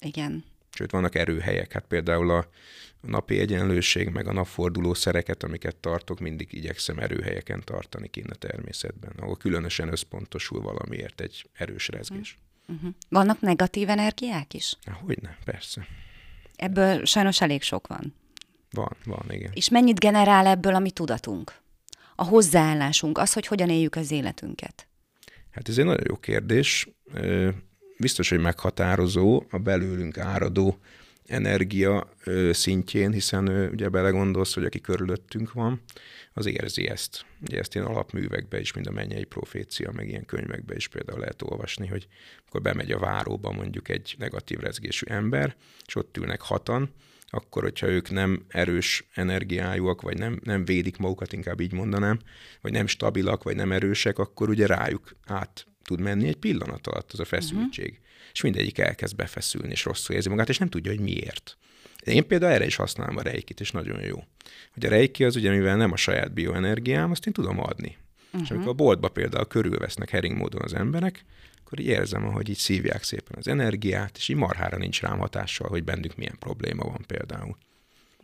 Igen. 0.00 0.44
Sőt, 0.70 0.90
vannak 0.90 1.14
erőhelyek, 1.14 1.72
hát 1.72 1.84
például 1.88 2.30
a 2.30 2.48
napi 3.00 3.38
egyenlőség, 3.38 4.08
meg 4.08 4.26
a 4.26 4.32
napforduló 4.32 4.94
szereket, 4.94 5.42
amiket 5.42 5.76
tartok, 5.76 6.20
mindig 6.20 6.52
igyekszem 6.52 6.98
erőhelyeken 6.98 7.62
tartani 7.64 8.08
kint 8.08 8.30
a 8.30 8.34
természetben, 8.34 9.12
ahol 9.18 9.36
különösen 9.36 9.88
összpontosul 9.92 10.60
valamiért 10.60 11.20
egy 11.20 11.48
erős 11.52 11.88
rezgés. 11.88 12.38
Uh-huh. 12.68 12.90
Vannak 13.08 13.40
negatív 13.40 13.88
energiák 13.88 14.54
is? 14.54 14.76
Hogyne, 15.04 15.36
persze. 15.44 15.86
Ebből 16.56 17.04
sajnos 17.04 17.40
elég 17.40 17.62
sok 17.62 17.86
van. 17.86 18.14
Van, 18.70 18.96
van, 19.04 19.24
igen. 19.28 19.50
És 19.54 19.68
mennyit 19.68 19.98
generál 19.98 20.46
ebből 20.46 20.74
a 20.74 20.78
mi 20.78 20.90
tudatunk? 20.90 21.54
A 22.16 22.24
hozzáállásunk, 22.24 23.18
az, 23.18 23.32
hogy 23.32 23.46
hogyan 23.46 23.70
éljük 23.70 23.96
az 23.96 24.10
életünket? 24.10 24.86
Hát 25.50 25.68
ez 25.68 25.78
egy 25.78 25.84
nagyon 25.84 26.06
jó 26.08 26.16
kérdés. 26.16 26.88
Biztos, 27.98 28.28
hogy 28.28 28.40
meghatározó 28.40 29.44
a 29.50 29.58
belőlünk 29.58 30.18
áradó 30.18 30.78
energia 31.26 32.10
szintjén, 32.50 33.12
hiszen 33.12 33.48
ugye 33.48 33.88
belegondolsz, 33.88 34.54
hogy 34.54 34.64
aki 34.64 34.80
körülöttünk 34.80 35.52
van, 35.52 35.82
az 36.32 36.46
érzi 36.46 36.88
ezt. 36.88 37.26
Ugye 37.40 37.58
ezt 37.58 37.74
ilyen 37.74 37.86
alapművekbe 37.86 38.60
is, 38.60 38.72
mind 38.72 38.86
a 38.86 38.90
mennyei 38.90 39.24
profécia, 39.24 39.92
meg 39.92 40.08
ilyen 40.08 40.24
könyvekbe 40.24 40.74
is 40.74 40.88
például 40.88 41.18
lehet 41.18 41.42
olvasni, 41.42 41.86
hogy 41.86 42.06
akkor 42.46 42.62
bemegy 42.62 42.90
a 42.90 42.98
váróba 42.98 43.52
mondjuk 43.52 43.88
egy 43.88 44.14
negatív 44.18 44.58
rezgésű 44.58 45.06
ember, 45.06 45.56
és 45.86 45.94
ott 45.94 46.16
ülnek 46.16 46.40
hatan, 46.40 46.90
akkor, 47.30 47.62
hogyha 47.62 47.86
ők 47.86 48.10
nem 48.10 48.44
erős 48.48 49.06
energiájúak, 49.14 50.02
vagy 50.02 50.18
nem, 50.18 50.40
nem 50.44 50.64
védik 50.64 50.96
magukat, 50.96 51.32
inkább 51.32 51.60
így 51.60 51.72
mondanám, 51.72 52.18
vagy 52.60 52.72
nem 52.72 52.86
stabilak, 52.86 53.42
vagy 53.42 53.56
nem 53.56 53.72
erősek, 53.72 54.18
akkor 54.18 54.48
ugye 54.48 54.66
rájuk 54.66 55.16
át 55.26 55.66
tud 55.82 56.00
menni 56.00 56.28
egy 56.28 56.36
pillanat 56.36 56.86
alatt 56.86 57.12
az 57.12 57.20
a 57.20 57.24
feszültség. 57.24 57.88
Uh-huh. 57.90 58.04
És 58.32 58.40
mindegyik 58.40 58.78
elkezd 58.78 59.16
befeszülni, 59.16 59.70
és 59.70 59.84
rosszul 59.84 60.14
érzi 60.14 60.28
magát, 60.28 60.48
és 60.48 60.58
nem 60.58 60.68
tudja, 60.68 60.90
hogy 60.90 61.00
miért. 61.00 61.58
Én 62.04 62.26
például 62.26 62.52
erre 62.52 62.66
is 62.66 62.76
használom 62.76 63.16
a 63.16 63.22
reikit, 63.22 63.60
és 63.60 63.70
nagyon 63.70 64.00
jó. 64.00 64.24
Hogy 64.72 64.86
a 64.86 64.88
reiki 64.88 65.24
az 65.24 65.36
ugye, 65.36 65.50
mivel 65.50 65.76
nem 65.76 65.92
a 65.92 65.96
saját 65.96 66.32
bioenergiám, 66.32 67.10
azt 67.10 67.26
én 67.26 67.32
tudom 67.32 67.60
adni. 67.60 67.96
Uh-huh. 68.26 68.40
És 68.42 68.50
amikor 68.50 68.68
a 68.68 68.72
boltba 68.72 69.08
például 69.08 69.46
körülvesznek 69.46 70.10
hering 70.10 70.36
módon 70.36 70.62
az 70.62 70.74
emberek, 70.74 71.24
akkor 71.66 71.80
így 71.80 71.86
érzem, 71.86 72.22
hogy 72.22 72.48
így 72.48 72.56
szívják 72.56 73.02
szépen 73.02 73.36
az 73.38 73.48
energiát, 73.48 74.16
és 74.16 74.28
így 74.28 74.36
marhára 74.36 74.76
nincs 74.76 75.00
rám 75.00 75.18
hatással, 75.18 75.68
hogy 75.68 75.84
bennük 75.84 76.16
milyen 76.16 76.36
probléma 76.38 76.84
van 76.84 77.04
például. 77.06 77.56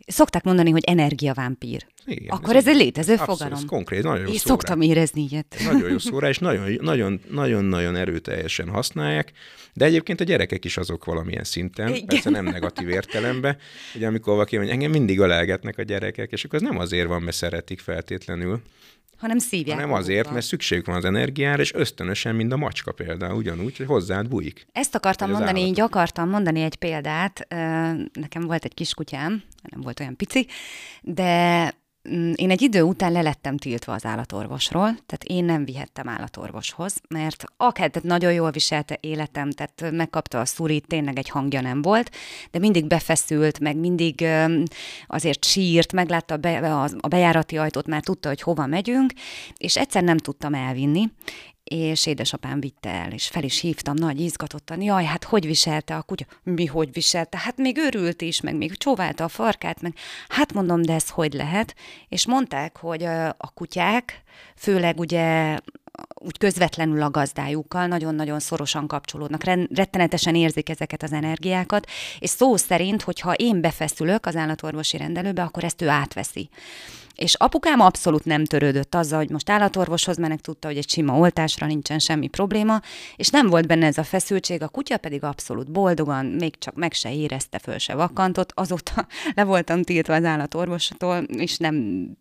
Szokták 0.07 0.43
mondani, 0.43 0.69
hogy 0.69 0.83
energiavámpír. 0.85 1.87
Igen, 2.05 2.29
Akkor 2.29 2.55
ez, 2.55 2.67
ez 2.67 2.73
egy 2.73 2.81
létező 2.81 3.11
abszolút, 3.11 3.37
fogalom. 3.37 3.57
Ez 3.57 3.65
konkrét, 3.65 4.03
nagyon 4.03 4.19
jó 4.19 4.31
Én 4.31 4.37
szóra. 4.37 4.47
szoktam 4.47 4.81
érezni 4.81 5.27
ilyet. 5.29 5.55
Nagyon 5.71 5.89
jó 5.89 5.97
szóra, 5.97 6.29
és 6.29 6.39
nagyon-nagyon 6.39 7.95
erőteljesen 7.95 8.69
használják, 8.69 9.31
de 9.73 9.85
egyébként 9.85 10.21
a 10.21 10.23
gyerekek 10.23 10.65
is 10.65 10.77
azok 10.77 11.05
valamilyen 11.05 11.43
szinten, 11.43 11.87
Igen. 11.87 12.05
persze 12.05 12.29
nem 12.29 12.45
negatív 12.45 12.89
értelemben, 12.89 13.57
ugye 13.95 14.07
amikor 14.07 14.33
valaki 14.33 14.55
mondja, 14.55 14.73
engem 14.73 14.91
mindig 14.91 15.19
ölelgetnek 15.19 15.77
a 15.77 15.83
gyerekek, 15.83 16.31
és 16.31 16.43
akkor 16.43 16.55
az 16.55 16.69
nem 16.69 16.79
azért 16.79 17.07
van, 17.07 17.21
mert 17.21 17.35
szeretik 17.35 17.79
feltétlenül, 17.79 18.61
hanem 19.23 19.37
szívják. 19.37 19.77
Nem 19.77 19.93
azért, 19.93 20.31
mert 20.31 20.45
szükségük 20.45 20.85
van 20.85 20.95
az 20.95 21.05
energiára, 21.05 21.61
és 21.61 21.73
ösztönösen, 21.73 22.35
mint 22.35 22.53
a 22.53 22.57
macska 22.57 22.91
például, 22.91 23.35
ugyanúgy, 23.35 23.77
hogy 23.77 23.85
hozzád 23.85 24.27
bújik. 24.27 24.65
Ezt 24.71 24.95
akartam 24.95 25.29
mondani, 25.31 25.61
így 25.61 25.79
akartam 25.79 26.29
mondani 26.29 26.61
egy 26.61 26.75
példát. 26.75 27.47
Nekem 28.13 28.41
volt 28.41 28.65
egy 28.65 28.73
kiskutyám, 28.73 29.43
nem 29.71 29.81
volt 29.81 29.99
olyan 29.99 30.15
pici, 30.15 30.47
de 31.01 31.73
én 32.35 32.49
egy 32.49 32.61
idő 32.61 32.81
után 32.81 33.11
lelettem 33.11 33.57
tiltva 33.57 33.93
az 33.93 34.05
állatorvosról, 34.05 34.83
tehát 34.83 35.23
én 35.23 35.45
nem 35.45 35.65
vihettem 35.65 36.09
állatorvoshoz, 36.09 37.01
mert 37.07 37.43
akár 37.57 37.89
tehát 37.89 38.07
nagyon 38.07 38.33
jól 38.33 38.51
viselte 38.51 38.97
életem, 39.01 39.51
tehát 39.51 39.91
megkapta 39.91 40.39
a 40.39 40.45
szurit, 40.45 40.87
tényleg 40.87 41.17
egy 41.17 41.29
hangja 41.29 41.61
nem 41.61 41.81
volt, 41.81 42.11
de 42.51 42.59
mindig 42.59 42.85
befeszült, 42.85 43.59
meg 43.59 43.77
mindig 43.77 44.25
azért 45.07 45.45
sírt, 45.45 45.93
meglátta 45.93 46.39
a 46.99 47.07
bejárati 47.07 47.57
ajtót, 47.57 47.87
már 47.87 48.01
tudta, 48.01 48.27
hogy 48.27 48.41
hova 48.41 48.65
megyünk, 48.65 49.11
és 49.57 49.77
egyszer 49.77 50.03
nem 50.03 50.17
tudtam 50.17 50.53
elvinni, 50.53 51.09
és 51.63 52.05
édesapám 52.05 52.59
vitte 52.59 52.89
el, 52.89 53.11
és 53.11 53.27
fel 53.27 53.43
is 53.43 53.59
hívtam 53.59 53.95
nagy 53.95 54.19
izgatottan, 54.19 54.81
jaj, 54.81 55.03
hát 55.03 55.23
hogy 55.23 55.45
viselte 55.45 55.95
a 55.95 56.01
kutya? 56.01 56.25
Mi 56.43 56.65
hogy 56.65 56.93
viselte? 56.93 57.37
Hát 57.37 57.57
még 57.57 57.77
örült 57.77 58.21
is, 58.21 58.41
meg 58.41 58.55
még 58.55 58.77
csóválta 58.77 59.23
a 59.23 59.27
farkát, 59.27 59.81
meg 59.81 59.93
hát 60.27 60.53
mondom, 60.53 60.81
de 60.81 60.93
ez 60.93 61.09
hogy 61.09 61.33
lehet? 61.33 61.75
És 62.09 62.27
mondták, 62.27 62.77
hogy 62.77 63.03
a 63.37 63.51
kutyák, 63.53 64.23
főleg 64.55 64.99
ugye 64.99 65.57
úgy 66.13 66.37
közvetlenül 66.37 67.01
a 67.01 67.09
gazdájukkal 67.09 67.87
nagyon-nagyon 67.87 68.39
szorosan 68.39 68.87
kapcsolódnak, 68.87 69.43
rettenetesen 69.73 70.35
érzik 70.35 70.69
ezeket 70.69 71.03
az 71.03 71.13
energiákat, 71.13 71.89
és 72.19 72.29
szó 72.29 72.55
szerint, 72.55 73.01
hogyha 73.01 73.33
én 73.33 73.61
befeszülök 73.61 74.25
az 74.25 74.35
állatorvosi 74.35 74.97
rendelőbe, 74.97 75.41
akkor 75.43 75.63
ezt 75.63 75.81
ő 75.81 75.89
átveszi. 75.89 76.49
És 77.15 77.33
apukám 77.33 77.79
abszolút 77.79 78.25
nem 78.25 78.45
törődött 78.45 78.95
azzal, 78.95 79.17
hogy 79.17 79.29
most 79.29 79.49
állatorvoshoz 79.49 80.17
menek, 80.17 80.39
tudta, 80.39 80.67
hogy 80.67 80.77
egy 80.77 80.89
sima 80.89 81.17
oltásra 81.17 81.65
nincsen 81.65 81.99
semmi 81.99 82.27
probléma, 82.27 82.81
és 83.15 83.29
nem 83.29 83.47
volt 83.47 83.67
benne 83.67 83.85
ez 83.85 83.97
a 83.97 84.03
feszültség, 84.03 84.61
a 84.61 84.67
kutya 84.67 84.97
pedig 84.97 85.23
abszolút 85.23 85.71
boldogan, 85.71 86.25
még 86.25 86.57
csak 86.57 86.75
meg 86.75 86.93
se 86.93 87.13
érezte, 87.13 87.59
föl 87.59 87.77
se 87.77 87.95
vakantott, 87.95 88.51
azóta 88.55 89.07
le 89.35 89.43
voltam 89.43 89.83
tiltva 89.83 90.13
az 90.13 90.23
állatorvostól, 90.23 91.23
és 91.23 91.57
nem, 91.57 91.75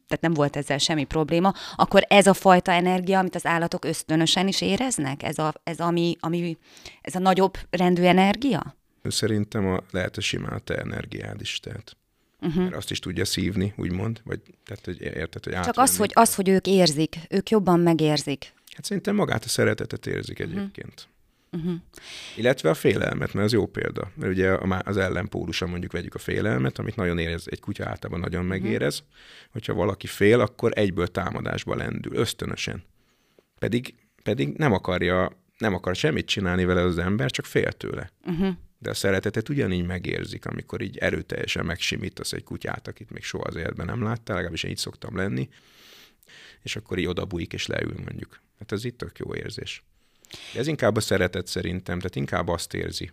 tehát 0.08 0.22
nem 0.22 0.34
volt 0.34 0.56
ezzel 0.56 0.78
semmi 0.78 1.04
probléma, 1.04 1.52
akkor 1.76 2.04
ez 2.08 2.26
a 2.26 2.34
fajta 2.34 2.72
energia, 2.72 3.18
amit 3.18 3.34
az 3.34 3.46
állatok 3.62 3.84
ösztönösen 3.84 4.48
is 4.48 4.60
éreznek, 4.60 5.22
ez 5.22 5.38
a, 5.38 5.54
ez 5.64 5.78
ami, 5.78 6.16
ami, 6.20 6.58
ez 7.00 7.14
a 7.14 7.18
nagyobb 7.18 7.58
rendű 7.70 8.02
energia? 8.02 8.76
Szerintem 9.02 9.66
a, 9.66 9.78
lehet 9.90 10.16
a 10.16 10.20
simán 10.20 10.52
a 10.52 10.58
te 10.58 10.74
energiád 10.74 11.40
is, 11.40 11.60
tehát 11.60 11.96
uh-huh. 12.40 12.62
mert 12.62 12.76
azt 12.76 12.90
is 12.90 12.98
tudja 12.98 13.24
szívni, 13.24 13.72
úgymond, 13.76 14.20
vagy 14.24 14.40
tehát, 14.64 14.84
hogy 14.84 15.00
érted, 15.00 15.44
hogy 15.44 15.52
Csak 15.52 15.78
az 15.78 15.96
hogy, 15.96 16.10
az, 16.14 16.34
hogy 16.34 16.48
ők 16.48 16.66
érzik, 16.66 17.16
ők 17.30 17.50
jobban 17.50 17.80
megérzik. 17.80 18.52
Hát 18.74 18.84
szerintem 18.84 19.14
magát 19.14 19.44
a 19.44 19.48
szeretetet 19.48 20.06
érzik 20.06 20.38
uh-huh. 20.38 20.54
egyébként. 20.54 21.08
Uh-huh. 21.52 21.74
Illetve 22.36 22.70
a 22.70 22.74
félelmet, 22.74 23.32
mert 23.32 23.46
az 23.46 23.52
jó 23.52 23.66
példa. 23.66 24.10
Mert 24.14 24.32
ugye 24.32 24.58
az 24.82 24.96
ellenpólusa 24.96 25.66
mondjuk 25.66 25.92
vegyük 25.92 26.14
a 26.14 26.18
félelmet, 26.18 26.78
amit 26.78 26.96
nagyon 26.96 27.18
érez, 27.18 27.44
egy 27.50 27.60
kutya 27.60 27.88
általában 27.88 28.20
nagyon 28.20 28.44
megérez. 28.44 28.98
Uh-huh. 28.98 29.52
Hogyha 29.52 29.74
valaki 29.74 30.06
fél, 30.06 30.40
akkor 30.40 30.72
egyből 30.74 31.06
támadásba 31.06 31.74
lendül, 31.74 32.16
ösztönösen. 32.16 32.84
Pedig, 33.62 33.94
pedig 34.22 34.48
nem 34.56 34.72
akarja, 34.72 35.30
nem 35.58 35.74
akar 35.74 35.96
semmit 35.96 36.26
csinálni 36.26 36.64
vele 36.64 36.80
az 36.80 36.98
ember, 36.98 37.30
csak 37.30 37.44
fél 37.44 37.72
tőle. 37.72 38.10
Uh-huh 38.24 38.54
de 38.82 38.90
a 38.90 38.94
szeretetet 38.94 39.48
ugyanígy 39.48 39.86
megérzik, 39.86 40.46
amikor 40.46 40.80
így 40.80 40.96
erőteljesen 40.96 41.64
megsimítasz 41.64 42.32
egy 42.32 42.44
kutyát, 42.44 42.88
akit 42.88 43.10
még 43.10 43.22
soha 43.22 43.44
az 43.44 43.54
életben 43.54 43.86
nem 43.86 44.02
láttál, 44.02 44.34
legalábbis 44.34 44.62
én 44.62 44.70
így 44.70 44.76
szoktam 44.76 45.16
lenni, 45.16 45.48
és 46.62 46.76
akkor 46.76 46.98
így 46.98 47.06
odabújik 47.06 47.52
és 47.52 47.66
leül 47.66 47.94
mondjuk. 48.04 48.40
Hát 48.58 48.72
ez 48.72 48.84
itt 48.84 48.98
tök 48.98 49.18
jó 49.18 49.34
érzés. 49.34 49.84
De 50.52 50.58
ez 50.58 50.66
inkább 50.66 50.96
a 50.96 51.00
szeretet 51.00 51.46
szerintem, 51.46 51.98
tehát 51.98 52.16
inkább 52.16 52.48
azt 52.48 52.74
érzi. 52.74 53.10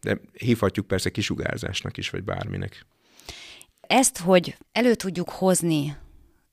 De 0.00 0.20
hívhatjuk 0.32 0.86
persze 0.86 1.10
kisugárzásnak 1.10 1.96
is, 1.96 2.10
vagy 2.10 2.24
bárminek. 2.24 2.86
Ezt, 3.80 4.18
hogy 4.18 4.56
elő 4.72 4.94
tudjuk 4.94 5.30
hozni 5.30 5.96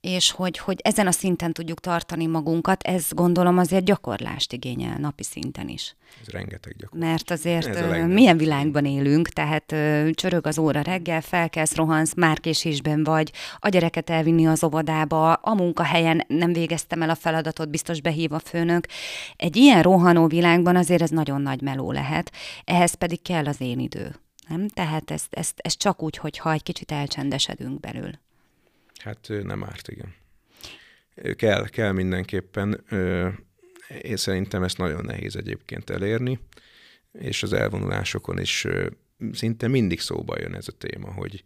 és 0.02 0.32
hogy, 0.32 0.58
hogy 0.58 0.80
ezen 0.82 1.08
a 1.08 1.12
szinten 1.12 1.54
tudjuk 1.54 1.80
tartani 1.80 2.26
magunkat, 2.26 2.84
ez 2.84 3.08
gondolom 3.10 3.58
azért 3.58 3.84
gyakorlást 3.84 4.54
igényel 4.54 4.98
napi 4.98 5.24
szinten 5.24 5.68
is. 5.68 5.96
Ez 6.22 6.28
rengeteg 6.28 6.76
gyakorlás. 6.78 7.10
Mert 7.10 7.32
azért 7.32 8.08
milyen 8.08 8.38
világban 8.38 8.86
élünk, 8.86 9.30
tehát 9.30 9.76
csörög 10.14 10.48
az 10.48 10.58
óra 10.58 10.82
reggel, 10.82 11.22
felkelsz, 11.22 11.76
rohansz, 11.76 12.14
már 12.14 12.40
késésben 12.40 13.04
vagy, 13.04 13.32
a 13.60 13.70
gyereket 13.70 14.10
elvinni 14.10 14.48
az 14.48 14.64
óvodába, 14.64 15.34
a 15.34 15.54
munkahelyen 15.54 16.24
nem 16.28 16.54
végeztem 16.54 17.02
el 17.02 17.10
a 17.10 17.16
feladatot, 17.16 17.70
biztos 17.70 18.02
behív 18.02 18.34
a 18.34 18.40
főnök. 18.40 18.86
Egy 19.36 19.56
ilyen 19.56 19.82
rohanó 19.82 20.28
világban 20.28 20.76
azért 20.76 21.02
ez 21.02 21.10
nagyon 21.10 21.42
nagy 21.42 21.62
meló 21.62 21.92
lehet, 21.92 22.32
ehhez 22.66 22.94
pedig 22.94 23.22
kell 23.22 23.46
az 23.46 23.62
én 23.62 23.80
idő. 23.80 24.16
Nem? 24.48 24.68
Tehát 24.68 25.12
ezt, 25.12 25.34
ezt, 25.34 25.54
ezt 25.58 25.78
csak 25.78 26.04
úgy, 26.04 26.18
hogyha 26.18 26.52
egy 26.52 26.64
kicsit 26.64 26.92
elcsendesedünk 26.92 27.80
belül. 27.80 28.12
Hát 29.00 29.28
nem 29.44 29.64
árt, 29.64 29.88
igen. 29.88 30.14
Kell, 31.36 31.68
kell 31.68 31.92
mindenképpen. 31.92 32.84
Én 34.02 34.18
szerintem 34.18 34.64
ezt 34.64 34.78
nagyon 34.78 35.06
nehéz 35.06 35.36
egyébként 35.36 35.90
elérni, 35.90 36.40
és 37.12 37.44
az 37.44 37.54
elvonulásokon 37.54 38.40
is 38.40 38.68
szinte 39.32 39.68
mindig 39.68 40.00
szóba 40.00 40.40
jön 40.40 40.56
ez 40.56 40.68
a 40.68 40.78
téma, 40.78 41.12
hogy, 41.12 41.44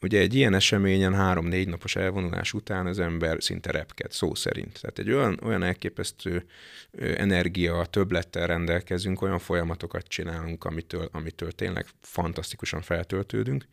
Ugye 0.00 0.20
egy 0.20 0.34
ilyen 0.34 0.54
eseményen 0.54 1.14
három-négy 1.14 1.68
napos 1.68 1.96
elvonulás 1.96 2.52
után 2.52 2.86
az 2.86 2.98
ember 2.98 3.42
szinte 3.42 3.70
repked, 3.70 4.12
szó 4.12 4.34
szerint. 4.34 4.80
Tehát 4.80 4.98
egy 4.98 5.10
olyan, 5.10 5.40
olyan 5.42 5.62
elképesztő 5.62 6.46
energia, 7.00 7.86
többlettel 7.90 8.46
rendelkezünk, 8.46 9.22
olyan 9.22 9.38
folyamatokat 9.38 10.06
csinálunk, 10.06 10.64
amitől, 10.64 11.08
amitől 11.12 11.52
tényleg 11.52 11.86
fantasztikusan 12.00 12.82
feltöltődünk, 12.82 13.66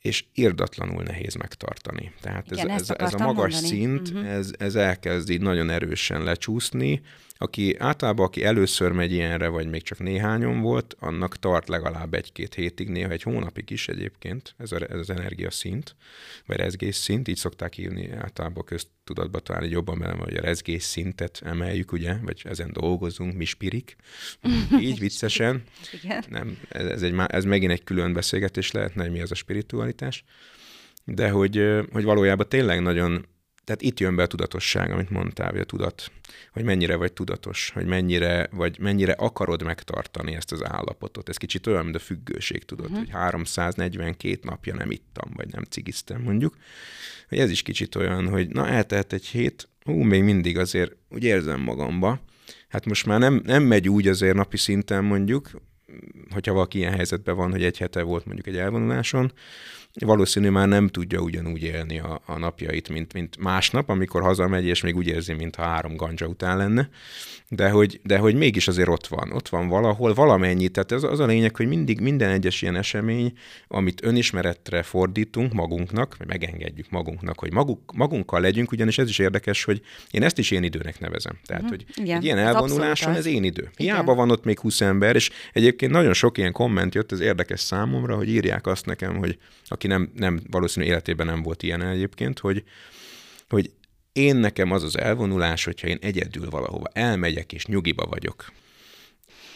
és 0.00 0.24
irdatlanul 0.34 1.02
nehéz 1.02 1.34
megtartani. 1.34 2.12
Tehát 2.20 2.50
Igen, 2.50 2.70
ez, 2.70 2.80
ez, 2.80 2.96
ez 2.98 3.14
a 3.14 3.24
magas 3.24 3.52
mondani. 3.52 3.66
szint, 3.66 4.08
uh-huh. 4.08 4.30
ez, 4.30 4.50
ez 4.58 4.74
elkezd 4.74 5.30
így 5.30 5.40
nagyon 5.40 5.70
erősen 5.70 6.22
lecsúszni, 6.22 7.00
aki 7.38 7.76
általában, 7.78 8.26
aki 8.26 8.44
először 8.44 8.92
megy 8.92 9.12
ilyenre, 9.12 9.48
vagy 9.48 9.68
még 9.68 9.82
csak 9.82 9.98
néhányon 9.98 10.60
volt, 10.60 10.96
annak 10.98 11.38
tart 11.38 11.68
legalább 11.68 12.14
egy-két 12.14 12.54
hétig, 12.54 12.88
néha 12.88 13.10
egy 13.10 13.22
hónapig 13.22 13.70
is 13.70 13.88
egyébként 13.88 14.54
ez, 14.56 14.72
a, 14.72 14.76
ez 14.90 14.98
az 14.98 15.10
energiaszint, 15.10 15.96
vagy 16.46 16.56
rezgés 16.56 16.96
szint, 16.96 17.28
így 17.28 17.36
szokták 17.36 17.74
hívni 17.74 18.10
általában 18.10 18.64
köztudatba 18.64 19.40
talán 19.40 19.62
egy 19.62 19.70
jobban 19.70 19.98
bele, 19.98 20.12
hogy 20.12 20.36
a 20.36 20.40
rezgés 20.40 20.82
szintet 20.82 21.40
emeljük, 21.44 21.92
ugye, 21.92 22.16
vagy 22.22 22.42
ezen 22.44 22.72
dolgozunk, 22.72 23.34
mi 23.34 23.44
spirik, 23.44 23.96
így 24.80 24.98
viccesen. 24.98 25.62
Igen. 26.02 26.24
Nem, 26.28 26.58
ez, 26.68 26.86
ez, 26.86 27.02
egy, 27.02 27.14
ez 27.26 27.44
megint 27.44 27.72
egy 27.72 27.84
külön 27.84 28.12
beszélgetés 28.12 28.70
lehetne, 28.70 29.02
hogy 29.02 29.12
mi 29.12 29.20
az 29.20 29.30
a 29.30 29.34
spiritualitás, 29.34 30.24
de 31.04 31.30
hogy, 31.30 31.84
hogy 31.92 32.04
valójában 32.04 32.48
tényleg 32.48 32.82
nagyon 32.82 33.26
tehát 33.68 33.82
itt 33.82 34.00
jön 34.00 34.16
be 34.16 34.22
a 34.22 34.26
tudatosság, 34.26 34.90
amit 34.90 35.10
mondtál, 35.10 35.50
vagy 35.50 35.60
a 35.60 35.64
tudat, 35.64 36.10
hogy 36.52 36.64
mennyire 36.64 36.96
vagy 36.96 37.12
tudatos, 37.12 37.70
hogy 37.74 37.86
mennyire, 37.86 38.48
vagy 38.50 38.78
mennyire 38.78 39.12
akarod 39.12 39.62
megtartani 39.62 40.34
ezt 40.34 40.52
az 40.52 40.64
állapotot. 40.64 41.28
Ez 41.28 41.36
kicsit 41.36 41.66
olyan, 41.66 41.82
mint 41.84 41.96
a 41.96 41.98
függőség, 41.98 42.64
tudod, 42.64 42.84
uh-huh. 42.84 42.98
hogy 42.98 43.10
342 43.10 44.38
napja 44.42 44.74
nem 44.74 44.90
ittam, 44.90 45.30
vagy 45.34 45.48
nem 45.52 45.62
cigiztem 45.62 46.22
mondjuk. 46.22 46.56
Hogy 47.28 47.38
ez 47.38 47.50
is 47.50 47.62
kicsit 47.62 47.94
olyan, 47.94 48.28
hogy 48.28 48.48
na 48.48 48.68
eltelt 48.68 49.12
egy 49.12 49.26
hét, 49.26 49.68
hú, 49.84 49.92
még 49.92 50.22
mindig 50.22 50.58
azért 50.58 50.96
úgy 51.08 51.24
érzem 51.24 51.60
magamba. 51.60 52.20
Hát 52.68 52.84
most 52.84 53.06
már 53.06 53.18
nem, 53.18 53.42
nem 53.44 53.62
megy 53.62 53.88
úgy 53.88 54.08
azért 54.08 54.34
napi 54.34 54.56
szinten 54.56 55.04
mondjuk, 55.04 55.50
hogyha 56.30 56.52
valaki 56.52 56.78
ilyen 56.78 56.94
helyzetben 56.94 57.36
van, 57.36 57.50
hogy 57.50 57.64
egy 57.64 57.78
hete 57.78 58.02
volt 58.02 58.24
mondjuk 58.24 58.46
egy 58.46 58.56
elvonuláson, 58.56 59.32
valószínű 60.04 60.48
már 60.48 60.68
nem 60.68 60.88
tudja 60.88 61.20
ugyanúgy 61.20 61.62
élni 61.62 61.98
a, 61.98 62.20
a 62.26 62.38
napjait, 62.38 62.88
mint, 62.88 63.12
mint 63.12 63.36
másnap, 63.38 63.88
amikor 63.88 64.22
hazamegy, 64.22 64.64
és 64.64 64.82
még 64.82 64.96
úgy 64.96 65.06
érzi, 65.06 65.32
mintha 65.32 65.62
három 65.62 65.96
ganja 65.96 66.26
után 66.26 66.56
lenne, 66.56 66.88
de 67.50 67.70
hogy, 67.70 68.00
de 68.02 68.18
hogy 68.18 68.34
mégis 68.34 68.68
azért 68.68 68.88
ott 68.88 69.06
van, 69.06 69.32
ott 69.32 69.48
van 69.48 69.68
valahol 69.68 70.14
valamennyi, 70.14 70.68
tehát 70.68 70.92
ez 70.92 71.02
az 71.02 71.20
a 71.20 71.26
lényeg, 71.26 71.56
hogy 71.56 71.66
mindig 71.66 72.00
minden 72.00 72.30
egyes 72.30 72.62
ilyen 72.62 72.76
esemény, 72.76 73.32
amit 73.68 74.04
önismeretre 74.04 74.82
fordítunk 74.82 75.52
magunknak, 75.52 76.16
vagy 76.18 76.26
megengedjük 76.26 76.90
magunknak, 76.90 77.38
hogy 77.38 77.52
maguk, 77.52 77.92
magunkkal 77.94 78.40
legyünk, 78.40 78.72
ugyanis 78.72 78.98
ez 78.98 79.08
is 79.08 79.18
érdekes, 79.18 79.64
hogy 79.64 79.80
én 80.10 80.22
ezt 80.22 80.38
is 80.38 80.50
én 80.50 80.62
időnek 80.62 81.00
nevezem. 81.00 81.38
Tehát, 81.46 81.62
uh-huh. 81.62 81.78
hogy 81.78 82.04
Igen, 82.04 82.16
egy 82.16 82.24
ilyen 82.24 82.38
elvonuláson 82.38 83.14
ez 83.14 83.26
én 83.26 83.44
idő. 83.44 83.70
Hiába 83.76 84.02
Igen. 84.02 84.16
van 84.16 84.30
ott 84.30 84.44
még 84.44 84.58
20 84.58 84.80
ember, 84.80 85.14
és 85.14 85.30
egyébként 85.52 85.92
nagyon 85.92 86.12
sok 86.12 86.38
ilyen 86.38 86.52
komment 86.52 86.94
jött, 86.94 87.12
ez 87.12 87.20
érdekes 87.20 87.60
számomra, 87.60 88.16
hogy 88.16 88.28
írják 88.28 88.66
azt 88.66 88.86
nekem, 88.86 89.16
hogy 89.16 89.38
aki 89.64 89.86
nem, 89.88 90.10
nem 90.14 90.40
valószínű 90.50 90.86
életében 90.86 91.26
nem 91.26 91.42
volt 91.42 91.62
ilyen 91.62 91.82
egyébként, 91.82 92.38
hogy, 92.38 92.62
hogy 93.48 93.70
én 94.12 94.36
nekem 94.36 94.70
az 94.70 94.82
az 94.82 94.98
elvonulás, 94.98 95.64
hogyha 95.64 95.88
én 95.88 95.98
egyedül 96.00 96.50
valahova 96.50 96.86
elmegyek 96.92 97.52
és 97.52 97.66
nyugiba 97.66 98.06
vagyok, 98.06 98.52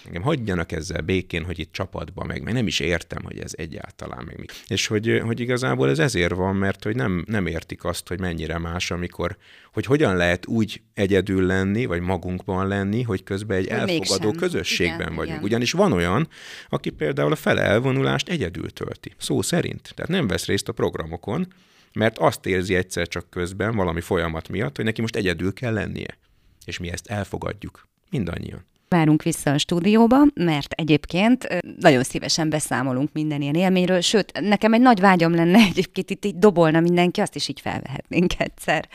Engem 0.06 0.22
hagyjanak 0.22 0.72
ezzel 0.72 1.00
békén, 1.00 1.44
hogy 1.44 1.58
itt 1.58 1.72
csapatba 1.72 2.24
meg, 2.24 2.42
mert 2.42 2.56
nem 2.56 2.66
is 2.66 2.80
értem, 2.80 3.22
hogy 3.24 3.38
ez 3.38 3.52
egyáltalán 3.56 4.24
meg 4.24 4.38
mi. 4.38 4.44
És 4.66 4.86
hogy, 4.86 5.20
hogy 5.24 5.40
igazából 5.40 5.88
ez 5.88 5.98
ezért 5.98 6.34
van, 6.34 6.56
mert 6.56 6.84
hogy 6.84 6.96
nem, 6.96 7.24
nem 7.26 7.46
értik 7.46 7.84
azt, 7.84 8.08
hogy 8.08 8.20
mennyire 8.20 8.58
más, 8.58 8.90
amikor, 8.90 9.36
hogy 9.72 9.86
hogyan 9.86 10.16
lehet 10.16 10.46
úgy 10.46 10.82
egyedül 10.94 11.46
lenni, 11.46 11.86
vagy 11.86 12.00
magunkban 12.00 12.68
lenni, 12.68 13.02
hogy 13.02 13.22
közben 13.22 13.56
egy 13.56 13.68
hogy 13.68 13.78
elfogadó 13.78 14.28
mégsem. 14.28 14.48
közösségben 14.48 15.00
igen, 15.00 15.14
vagyunk. 15.14 15.36
Igen. 15.36 15.42
Ugyanis 15.42 15.72
van 15.72 15.92
olyan, 15.92 16.28
aki 16.68 16.90
például 16.90 17.32
a 17.32 17.36
fele 17.36 17.62
elvonulást 17.62 18.28
egyedül 18.28 18.70
tölti, 18.70 19.12
szó 19.18 19.42
szerint. 19.42 19.92
Tehát 19.94 20.10
nem 20.10 20.26
vesz 20.26 20.46
részt 20.46 20.68
a 20.68 20.72
programokon, 20.72 21.52
mert 21.92 22.18
azt 22.18 22.46
érzi 22.46 22.74
egyszer 22.74 23.08
csak 23.08 23.30
közben 23.30 23.76
valami 23.76 24.00
folyamat 24.00 24.48
miatt, 24.48 24.76
hogy 24.76 24.84
neki 24.84 25.00
most 25.00 25.16
egyedül 25.16 25.52
kell 25.52 25.72
lennie. 25.72 26.18
És 26.64 26.78
mi 26.78 26.90
ezt 26.90 27.06
elfogadjuk. 27.06 27.88
Mindannyian. 28.10 28.64
Várunk 28.92 29.22
vissza 29.22 29.50
a 29.50 29.58
stúdióba, 29.58 30.16
mert 30.34 30.72
egyébként 30.72 31.48
nagyon 31.80 32.02
szívesen 32.02 32.50
beszámolunk 32.50 33.12
minden 33.12 33.42
ilyen 33.42 33.54
élményről, 33.54 34.00
sőt, 34.00 34.40
nekem 34.40 34.72
egy 34.72 34.80
nagy 34.80 35.00
vágyam 35.00 35.34
lenne 35.34 35.58
egyébként 35.70 36.10
itt 36.10 36.24
így 36.24 36.38
dobolna 36.38 36.80
mindenki, 36.80 37.20
azt 37.20 37.34
is 37.34 37.48
így 37.48 37.60
felvehetnénk 37.60 38.40
egyszer. 38.40 38.88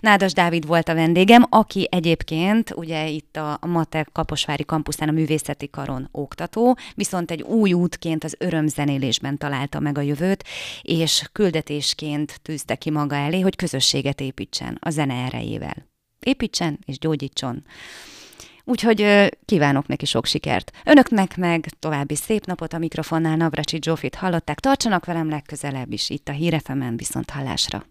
Nádas 0.00 0.32
Dávid 0.32 0.66
volt 0.66 0.88
a 0.88 0.94
vendégem, 0.94 1.46
aki 1.48 1.88
egyébként 1.90 2.72
ugye 2.76 3.08
itt 3.08 3.36
a 3.36 3.58
Matek 3.66 4.08
Kaposvári 4.12 4.64
kampuszán 4.64 5.08
a 5.08 5.12
művészeti 5.12 5.70
karon 5.70 6.08
oktató, 6.12 6.76
viszont 6.94 7.30
egy 7.30 7.42
új 7.42 7.72
útként 7.72 8.24
az 8.24 8.36
örömzenélésben 8.38 9.38
találta 9.38 9.80
meg 9.80 9.98
a 9.98 10.00
jövőt, 10.00 10.44
és 10.82 11.28
küldetésként 11.32 12.40
tűzte 12.42 12.74
ki 12.74 12.90
maga 12.90 13.14
elé, 13.14 13.40
hogy 13.40 13.56
közösséget 13.56 14.20
építsen 14.20 14.78
a 14.80 14.90
zene 14.90 15.14
erejével. 15.14 15.86
Építsen 16.20 16.78
és 16.86 16.98
gyógyítson. 16.98 17.64
Úgyhogy 18.64 19.30
kívánok 19.44 19.86
neki 19.86 20.06
sok 20.06 20.26
sikert. 20.26 20.70
Önöknek 20.84 21.36
meg 21.36 21.66
további 21.78 22.14
szép 22.14 22.44
napot 22.46 22.72
a 22.72 22.78
mikrofonnál 22.78 23.36
Navracsi 23.36 23.78
Zsófit 23.82 24.14
hallották. 24.14 24.60
Tartsanak 24.60 25.04
velem 25.04 25.28
legközelebb 25.28 25.92
is 25.92 26.10
itt 26.10 26.28
a 26.28 26.32
Hírefemen 26.32 26.96
viszont 26.96 27.30
hallásra. 27.30 27.84